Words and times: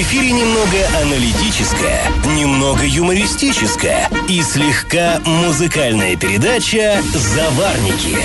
В 0.00 0.02
эфире 0.02 0.32
немного 0.32 0.78
аналитическая, 1.02 2.10
немного 2.34 2.86
юмористическая 2.86 4.08
и 4.30 4.40
слегка 4.40 5.20
музыкальная 5.26 6.16
передача 6.16 7.02
«Заварники» 7.12 8.16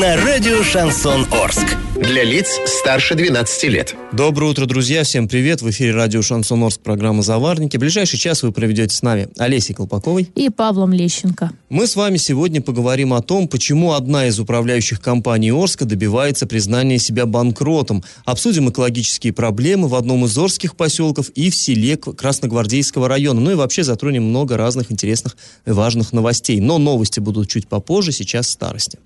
на 0.00 0.16
радио 0.24 0.62
«Шансон 0.62 1.26
Орск». 1.32 1.76
Для 1.96 2.24
лиц 2.24 2.60
старше 2.66 3.14
12 3.14 3.64
лет. 3.64 3.94
Доброе 4.12 4.50
утро, 4.50 4.66
друзья. 4.66 5.04
Всем 5.04 5.28
привет. 5.28 5.62
В 5.62 5.70
эфире 5.70 5.92
радио 5.92 6.22
Шансон 6.22 6.64
Орск, 6.64 6.80
программа 6.80 7.22
«Заварники». 7.22 7.76
Ближайший 7.76 8.18
час 8.18 8.42
вы 8.42 8.50
проведете 8.50 8.94
с 8.94 9.00
нами 9.02 9.28
Олесей 9.38 9.76
Колпаковой 9.76 10.28
и 10.34 10.50
Павлом 10.50 10.92
Лещенко. 10.92 11.52
Мы 11.68 11.86
с 11.86 11.94
вами 11.94 12.16
сегодня 12.16 12.60
поговорим 12.60 13.14
о 13.14 13.22
том, 13.22 13.46
почему 13.46 13.92
одна 13.92 14.26
из 14.26 14.40
управляющих 14.40 15.00
компаний 15.00 15.52
Орска 15.52 15.84
добивается 15.84 16.46
признания 16.46 16.98
себя 16.98 17.26
банкротом. 17.26 18.02
Обсудим 18.24 18.70
экологические 18.70 19.32
проблемы 19.32 19.86
в 19.86 19.94
одном 19.94 20.24
из 20.24 20.36
орских 20.36 20.76
поселков 20.76 21.23
и 21.30 21.50
в 21.50 21.56
селе 21.56 21.96
Красногвардейского 21.96 23.08
района. 23.08 23.40
Ну 23.40 23.50
и 23.52 23.54
вообще 23.54 23.84
затронем 23.84 24.24
много 24.24 24.56
разных 24.56 24.90
интересных 24.92 25.36
и 25.66 25.70
важных 25.70 26.12
новостей. 26.12 26.60
Но 26.60 26.78
новости 26.78 27.20
будут 27.20 27.48
чуть 27.48 27.68
попозже, 27.68 28.12
сейчас 28.12 28.48
старости. 28.48 28.98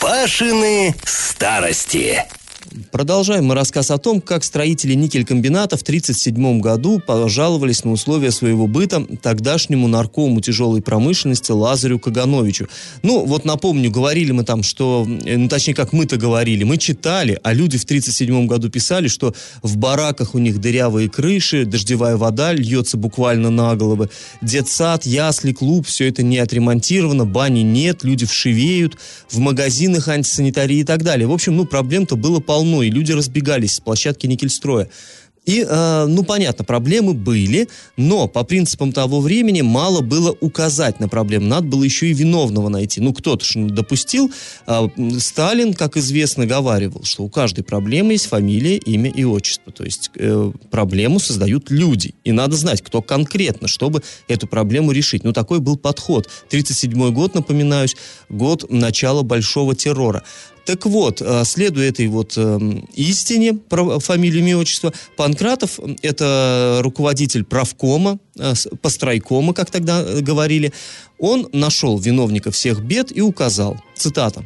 Пашины 0.00 0.94
старости. 1.04 2.24
Продолжаем 2.90 3.46
мы 3.46 3.54
рассказ 3.54 3.90
о 3.90 3.98
том, 3.98 4.20
как 4.20 4.44
строители 4.44 4.94
никель-комбината 4.94 5.76
в 5.76 5.82
1937 5.82 6.60
году 6.60 7.00
пожаловались 7.00 7.84
на 7.84 7.92
условия 7.92 8.30
своего 8.30 8.66
быта 8.66 9.04
тогдашнему 9.22 9.88
наркому 9.88 10.40
тяжелой 10.40 10.82
промышленности 10.82 11.50
Лазарю 11.52 11.98
Кагановичу. 11.98 12.68
Ну, 13.02 13.24
вот 13.24 13.44
напомню, 13.44 13.90
говорили 13.90 14.32
мы 14.32 14.44
там, 14.44 14.62
что, 14.62 15.06
э, 15.24 15.36
ну, 15.36 15.48
точнее, 15.48 15.74
как 15.74 15.92
мы-то 15.92 16.16
говорили, 16.16 16.64
мы 16.64 16.76
читали, 16.76 17.38
а 17.42 17.52
люди 17.52 17.78
в 17.78 17.84
1937 17.84 18.46
году 18.46 18.68
писали, 18.70 19.08
что 19.08 19.34
в 19.62 19.76
бараках 19.76 20.34
у 20.34 20.38
них 20.38 20.60
дырявые 20.60 21.08
крыши, 21.08 21.64
дождевая 21.64 22.16
вода 22.16 22.52
льется 22.52 22.96
буквально 22.96 23.50
на 23.50 23.74
головы, 23.76 24.10
детсад, 24.42 25.06
ясли, 25.06 25.52
клуб, 25.52 25.86
все 25.86 26.08
это 26.08 26.22
не 26.22 26.38
отремонтировано, 26.38 27.24
бани 27.24 27.60
нет, 27.60 28.04
люди 28.04 28.26
вшивеют, 28.26 28.98
в 29.30 29.38
магазинах 29.38 30.08
антисанитарии 30.08 30.78
и 30.78 30.84
так 30.84 31.02
далее. 31.02 31.26
В 31.26 31.32
общем, 31.32 31.56
ну, 31.56 31.64
проблем-то 31.64 32.16
было 32.16 32.40
полно 32.40 32.57
полно, 32.58 32.82
и 32.82 32.90
люди 32.90 33.12
разбегались 33.12 33.76
с 33.76 33.80
площадки 33.80 34.26
Никельстроя. 34.26 34.88
И, 35.46 35.64
э, 35.66 36.06
ну, 36.06 36.24
понятно, 36.24 36.62
проблемы 36.62 37.14
были, 37.14 37.68
но 37.96 38.28
по 38.28 38.42
принципам 38.44 38.92
того 38.92 39.20
времени 39.20 39.62
мало 39.62 40.02
было 40.02 40.36
указать 40.40 41.00
на 41.00 41.08
проблему. 41.08 41.46
Надо 41.46 41.68
было 41.68 41.84
еще 41.84 42.08
и 42.08 42.12
виновного 42.12 42.68
найти. 42.68 43.00
Ну, 43.00 43.14
кто-то 43.14 43.44
же 43.44 43.60
допустил. 43.60 44.30
Э, 44.66 44.88
Сталин, 45.18 45.72
как 45.72 45.96
известно, 45.96 46.44
говаривал, 46.44 47.04
что 47.04 47.22
у 47.22 47.30
каждой 47.30 47.62
проблемы 47.62 48.12
есть 48.12 48.26
фамилия, 48.26 48.76
имя 48.76 49.10
и 49.10 49.24
отчество. 49.24 49.72
То 49.72 49.84
есть 49.84 50.10
э, 50.16 50.52
проблему 50.70 51.18
создают 51.18 51.70
люди. 51.70 52.14
И 52.24 52.32
надо 52.32 52.56
знать, 52.56 52.82
кто 52.82 53.00
конкретно, 53.00 53.68
чтобы 53.68 54.02
эту 54.26 54.48
проблему 54.48 54.92
решить. 54.92 55.24
Ну, 55.24 55.32
такой 55.32 55.60
был 55.60 55.76
подход. 55.76 56.26
1937 56.48 57.14
год, 57.14 57.34
напоминаюсь, 57.34 57.96
год 58.28 58.66
начала 58.68 59.22
большого 59.22 59.74
террора. 59.74 60.24
Так 60.68 60.84
вот, 60.84 61.22
э, 61.22 61.44
следуя 61.46 61.88
этой 61.88 62.08
вот 62.08 62.36
эм, 62.36 62.86
истине, 62.92 63.54
про 63.54 63.98
фамилию, 64.00 64.40
имя, 64.40 64.58
отчество, 64.58 64.92
Панкратов– 65.16 65.80
это 66.02 66.80
руководитель 66.82 67.42
правкома, 67.42 68.18
э, 68.38 68.52
постройкома, 68.82 69.54
как 69.54 69.70
тогда 69.70 70.02
э, 70.02 70.20
говорили, 70.20 70.74
он 71.18 71.48
нашел 71.54 71.98
виновника 71.98 72.50
всех 72.50 72.82
бед 72.82 73.16
и 73.16 73.22
указал, 73.22 73.78
цитата, 73.96 74.44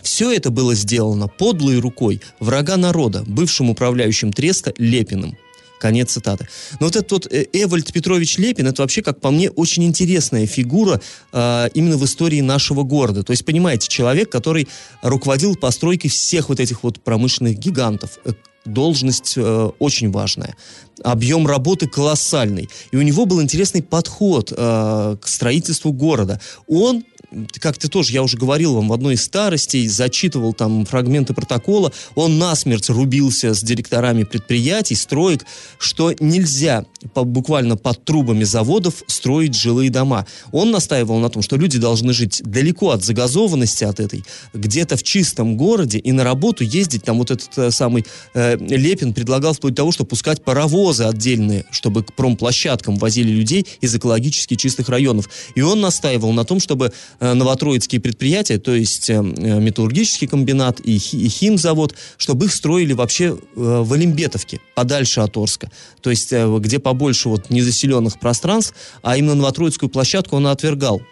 все 0.00 0.30
это 0.30 0.52
было 0.52 0.76
сделано 0.76 1.26
подлой 1.26 1.80
рукой 1.80 2.20
врага 2.38 2.76
народа, 2.76 3.24
бывшим 3.26 3.68
управляющим 3.68 4.32
треста 4.32 4.72
Лепиным. 4.78 5.36
Конец 5.78 6.12
цитаты. 6.12 6.48
Но 6.80 6.86
вот 6.86 6.96
этот 6.96 7.10
вот 7.12 7.26
э, 7.32 7.46
Эвальд 7.52 7.92
Петрович 7.92 8.38
Лепин, 8.38 8.66
это 8.66 8.82
вообще, 8.82 9.02
как 9.02 9.20
по 9.20 9.30
мне, 9.30 9.50
очень 9.50 9.84
интересная 9.84 10.46
фигура 10.46 11.00
э, 11.32 11.68
именно 11.74 11.96
в 11.96 12.04
истории 12.04 12.40
нашего 12.40 12.82
города. 12.82 13.22
То 13.22 13.30
есть, 13.32 13.44
понимаете, 13.44 13.88
человек, 13.88 14.30
который 14.30 14.68
руководил 15.02 15.56
постройкой 15.56 16.10
всех 16.10 16.48
вот 16.48 16.60
этих 16.60 16.82
вот 16.82 17.00
промышленных 17.00 17.58
гигантов. 17.58 18.18
Э, 18.24 18.32
должность 18.64 19.34
э, 19.36 19.70
очень 19.78 20.10
важная. 20.10 20.54
Объем 21.02 21.46
работы 21.46 21.86
колоссальный. 21.86 22.68
И 22.90 22.96
у 22.96 23.02
него 23.02 23.24
был 23.24 23.42
интересный 23.42 23.82
подход 23.82 24.52
э, 24.54 25.16
к 25.20 25.26
строительству 25.28 25.92
города. 25.92 26.40
Он 26.66 27.04
как 27.60 27.78
ты 27.78 27.88
тоже, 27.88 28.12
я 28.12 28.22
уже 28.22 28.36
говорил 28.36 28.74
вам 28.74 28.88
в 28.88 28.92
одной 28.92 29.14
из 29.14 29.24
старостей, 29.24 29.86
зачитывал 29.86 30.54
там 30.54 30.84
фрагменты 30.86 31.34
протокола, 31.34 31.92
он 32.14 32.38
насмерть 32.38 32.88
рубился 32.88 33.54
с 33.54 33.62
директорами 33.62 34.24
предприятий, 34.24 34.94
строек, 34.94 35.44
что 35.78 36.14
нельзя 36.20 36.84
по, 37.14 37.24
буквально 37.24 37.76
под 37.76 38.04
трубами 38.04 38.44
заводов 38.44 39.02
строить 39.06 39.54
жилые 39.54 39.90
дома. 39.90 40.26
Он 40.52 40.70
настаивал 40.70 41.18
на 41.18 41.28
том, 41.28 41.42
что 41.42 41.56
люди 41.56 41.78
должны 41.78 42.12
жить 42.12 42.42
далеко 42.44 42.90
от 42.90 43.04
загазованности 43.04 43.84
от 43.84 44.00
этой, 44.00 44.24
где-то 44.54 44.96
в 44.96 45.02
чистом 45.02 45.56
городе 45.56 45.98
и 45.98 46.12
на 46.12 46.24
работу 46.24 46.64
ездить, 46.64 47.04
там 47.04 47.18
вот 47.18 47.30
этот 47.30 47.56
э, 47.56 47.70
самый 47.70 48.06
э, 48.34 48.56
Лепин 48.56 49.12
предлагал 49.14 49.52
вплоть 49.52 49.74
до 49.74 49.82
того, 49.82 49.92
что 49.92 50.04
пускать 50.04 50.42
паровозы 50.42 51.04
отдельные, 51.04 51.64
чтобы 51.70 52.02
к 52.02 52.12
промплощадкам 52.14 52.96
возили 52.96 53.30
людей 53.30 53.66
из 53.80 53.94
экологически 53.94 54.54
чистых 54.54 54.88
районов. 54.88 55.28
И 55.54 55.60
он 55.60 55.80
настаивал 55.80 56.32
на 56.32 56.44
том, 56.44 56.60
чтобы 56.60 56.92
новотроицкие 57.20 58.00
предприятия, 58.00 58.58
то 58.58 58.74
есть 58.74 59.10
э, 59.10 59.14
э, 59.14 59.18
металлургический 59.18 60.26
комбинат 60.26 60.80
и 60.80 60.98
химзавод, 60.98 61.94
чтобы 62.16 62.46
их 62.46 62.52
строили 62.52 62.92
вообще 62.92 63.36
в 63.54 63.92
Олимбетовке, 63.92 64.60
подальше 64.74 65.20
от 65.20 65.36
Орска. 65.36 65.70
То 66.00 66.10
есть 66.10 66.32
где 66.32 66.78
побольше 66.78 67.28
вот 67.28 67.50
незаселенных 67.50 68.20
пространств, 68.20 68.74
а 69.02 69.16
именно 69.16 69.34
новотроицкую 69.34 69.90
площадку 69.90 70.36
он 70.36 70.46
отвергал. 70.46 71.02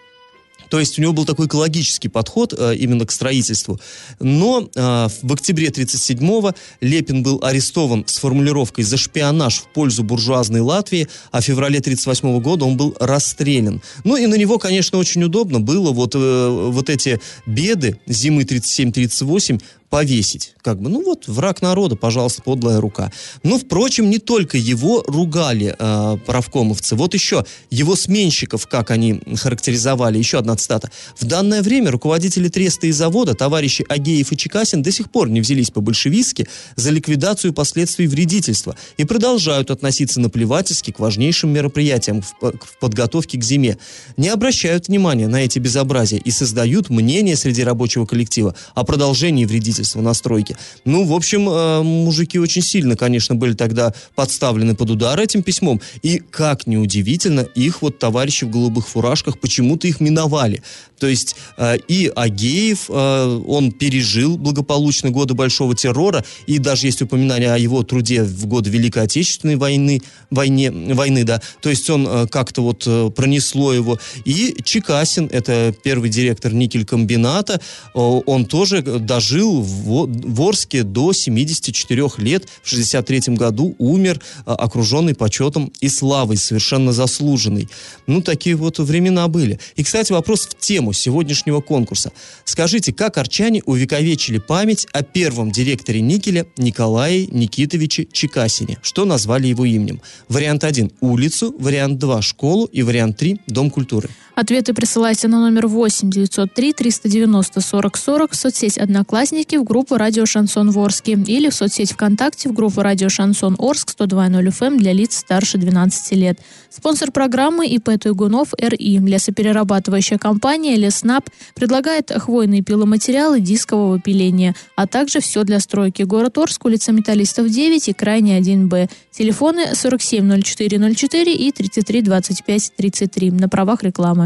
То 0.69 0.81
есть 0.81 0.99
у 0.99 1.03
него 1.03 1.13
был 1.13 1.25
такой 1.25 1.47
экологический 1.47 2.09
подход 2.09 2.55
э, 2.57 2.77
именно 2.77 3.07
к 3.07 3.13
строительству. 3.13 3.81
Но 4.21 4.69
э, 4.75 5.09
в 5.23 5.33
октябре 5.33 5.69
1937-го 5.69 6.55
Лепин 6.81 7.23
был 7.23 7.41
арестован 7.43 8.05
с 8.07 8.19
формулировкой 8.19 8.85
«за 8.85 8.97
шпионаж 8.97 9.59
в 9.59 9.73
пользу 9.73 10.03
буржуазной 10.03 10.61
Латвии», 10.61 11.09
а 11.31 11.41
в 11.41 11.45
феврале 11.45 11.79
1938 11.79 12.41
года 12.41 12.65
он 12.65 12.77
был 12.77 12.97
расстрелян. 12.99 13.83
Ну 14.05 14.17
и 14.17 14.27
на 14.27 14.35
него, 14.35 14.59
конечно, 14.59 14.99
очень 14.99 15.23
удобно 15.25 15.61
было 15.61 15.93
вот, 15.93 16.15
э, 16.15 16.71
вот 16.73 16.91
эти 16.91 17.21
беды 17.47 17.99
зимы 18.07 18.43
37-38 18.43 19.61
повесить. 19.89 20.55
Как 20.63 20.81
бы, 20.81 20.91
ну 20.91 21.03
вот, 21.03 21.29
враг 21.29 21.63
народа, 21.63 21.97
пожалуйста, 21.97 22.43
подлая 22.43 22.81
рука. 22.81 23.13
Но, 23.43 23.59
впрочем, 23.59 24.11
не 24.11 24.19
только 24.19 24.59
его 24.59 25.03
ругали 25.07 25.75
э, 25.79 26.19
правкомовцы. 26.27 26.97
Вот 26.97 27.15
еще 27.15 27.45
его 27.71 27.95
сменщиков, 27.95 28.67
как 28.67 28.91
они 28.91 29.21
характеризовали, 29.37 30.19
еще 30.19 30.39
одна 30.39 30.57
цитата. 30.57 30.91
В 31.17 31.25
данное 31.25 31.63
время 31.63 31.91
руководители 31.91 32.49
треста 32.49 32.89
и 32.89 32.93
завода, 32.93 33.35
товарищи 33.35 33.85
Агеев 33.89 34.33
и 34.33 34.37
Чекасин, 34.37 34.83
до 34.83 34.91
сих 34.91 35.11
пор 35.11 35.29
не 35.29 35.41
взялись 35.41 35.71
по-большевистски 35.71 36.49
за 36.75 36.91
ликвидацию 36.91 37.53
последствий 37.53 38.07
вредительства 38.07 38.77
и 38.97 39.05
продолжают 39.05 39.71
относиться 39.71 40.21
наплевательски 40.21 40.91
к 40.91 40.99
важнейшим 40.99 41.51
мероприятиям 41.51 42.23
в, 42.23 42.35
в 42.41 42.79
подготовке 42.81 43.39
к 43.39 43.45
зиме. 43.45 43.79
Не 44.17 44.31
обращают 44.31 44.89
внимания 44.89 45.29
на 45.29 45.45
эти 45.45 45.59
безобразия 45.59 46.19
и 46.19 46.31
создают 46.31 46.91
мнение 46.91 47.37
среди 47.37 47.63
рабочего 47.63 48.05
коллектива 48.05 48.55
о 48.75 48.85
продолжении 48.85 49.45
вредительства 49.45 49.76
строительства, 49.77 50.01
на 50.01 50.15
стройке. 50.15 50.57
Ну, 50.85 51.05
в 51.05 51.13
общем, 51.13 51.49
э, 51.49 51.83
мужики 51.83 52.39
очень 52.39 52.63
сильно, 52.63 52.97
конечно, 52.97 53.35
были 53.35 53.55
тогда 53.55 53.93
подставлены 54.15 54.75
под 54.75 54.91
удар 54.91 55.19
этим 55.19 55.43
письмом. 55.43 55.81
И, 56.03 56.19
как 56.19 56.67
неудивительно, 56.67 57.41
их 57.41 57.83
вот 57.83 57.99
товарищи 57.99 58.45
в 58.45 58.51
голубых 58.51 58.89
фуражках 58.89 59.39
почему-то 59.41 59.87
их 59.87 60.01
миновали. 60.01 60.63
То 60.99 61.07
есть 61.07 61.37
э, 61.59 61.77
и 61.89 62.11
Агеев, 62.15 62.87
э, 62.89 63.43
он 63.47 63.73
пережил 63.73 64.39
благополучно 64.39 65.11
годы 65.11 65.35
Большого 65.35 65.75
террора, 65.75 66.25
и 66.47 66.59
даже 66.59 66.87
есть 66.87 67.03
упоминание 67.03 67.53
о 67.53 67.59
его 67.59 67.83
труде 67.83 68.23
в 68.23 68.47
годы 68.47 68.71
Великой 68.71 69.05
Отечественной 69.05 69.57
войны, 69.57 70.01
войне, 70.31 70.71
войны 70.71 71.25
да, 71.25 71.41
то 71.61 71.69
есть 71.69 71.91
он 71.91 72.29
как-то 72.29 72.63
вот 72.63 73.15
пронесло 73.15 73.73
его. 73.73 73.99
И 74.25 74.57
Чекасин, 74.65 75.29
это 75.31 75.75
первый 75.85 76.09
директор 76.09 76.53
никель-комбината, 76.53 77.61
он 77.95 78.47
тоже 78.47 78.83
дожил 78.83 79.66
в 79.67 80.43
Орске 80.43 80.83
до 80.83 81.13
74 81.13 82.09
лет. 82.19 82.49
В 82.63 82.69
63 82.69 83.35
году 83.37 83.75
умер, 83.79 84.21
а, 84.45 84.55
окруженный 84.55 85.15
почетом 85.15 85.73
и 85.81 85.89
славой, 85.89 86.37
совершенно 86.37 86.93
заслуженный. 86.93 87.69
Ну, 88.07 88.23
такие 88.23 88.57
вот 88.57 88.79
времена 88.79 89.29
были. 89.29 89.59
И, 89.77 89.83
кстати, 89.83 90.13
вопрос 90.13 90.47
в 90.47 90.59
тему 90.59 90.93
сегодняшнего 90.93 91.61
конкурса. 91.61 92.13
Скажите, 92.45 92.93
как 92.93 93.19
арчане 93.19 93.63
увековечили 93.65 94.39
память 94.39 94.87
о 94.93 95.03
первом 95.03 95.51
директоре 95.51 96.01
никеля 96.01 96.47
Николае 96.57 97.27
Никитовиче 97.27 98.07
Чекасине? 98.11 98.79
Что 98.83 99.05
назвали 99.05 99.49
его 99.49 99.65
именем? 99.65 100.01
Вариант 100.29 100.65
1– 100.65 100.93
улицу, 101.01 101.55
вариант 101.59 101.99
2– 101.99 102.23
школу 102.23 102.67
и 102.67 102.83
вариант 102.83 103.17
3– 103.19 103.41
дом 103.47 103.71
культуры. 103.71 104.09
Ответы 104.37 104.75
присылайте 104.75 105.29
на 105.29 105.41
номер 105.41 105.67
8 105.67 106.11
903 106.11 106.75
390 106.75 107.59
40 107.59 107.97
40 107.97 108.33
в 108.33 108.37
соцсеть 108.37 108.77
«Одноклассники» 108.77 109.57
в 109.57 109.65
группу 109.65 109.97
«Радио 109.97 110.27
Шансон 110.27 110.73
Ворске» 110.73 111.13
или 111.13 111.49
в 111.49 111.55
соцсеть 111.55 111.93
ВКонтакте 111.93 112.51
в 112.51 112.53
группу 112.53 112.83
«Радио 112.83 113.09
Шансон 113.09 113.57
Орск» 113.59 113.95
102.0 113.99 114.47
FM 114.47 114.67
эм 114.67 114.79
для 114.79 114.93
лиц 114.93 115.17
старше 115.17 115.57
12 115.57 116.13
лет. 116.19 116.39
Спонсор 116.69 117.13
программы 117.13 117.67
ИП 117.67 117.99
Туйгунов 117.99 118.53
РИ. 118.59 118.99
Лесоперерабатывающая 118.99 120.19
компания 120.19 120.77
«Леснаб» 120.77 121.31
предлагает 121.55 122.13
хвойные 122.13 122.61
пиломатериалы 122.61 123.41
дискового 123.41 123.99
пиления, 123.99 124.55
а 124.75 124.87
также 124.87 125.21
все 125.21 125.45
для 125.45 125.61
стройки. 125.61 126.03
Город 126.03 126.37
Орск, 126.37 126.63
улица 126.67 126.93
Металлистов 126.93 127.49
9 127.49 127.89
и 127.89 127.95
крайне 127.95 128.39
1Б. 128.39 128.91
Телефоны 129.13 129.73
470404 129.73 131.33
и 131.33 131.51
332533 131.53 133.31
на 133.31 133.49
правах 133.49 133.83
рекламы. 133.83 134.26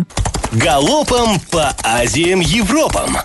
Галопом 0.53 1.41
по 1.51 1.75
Азиям 1.83 2.41
Европам! 2.41 3.17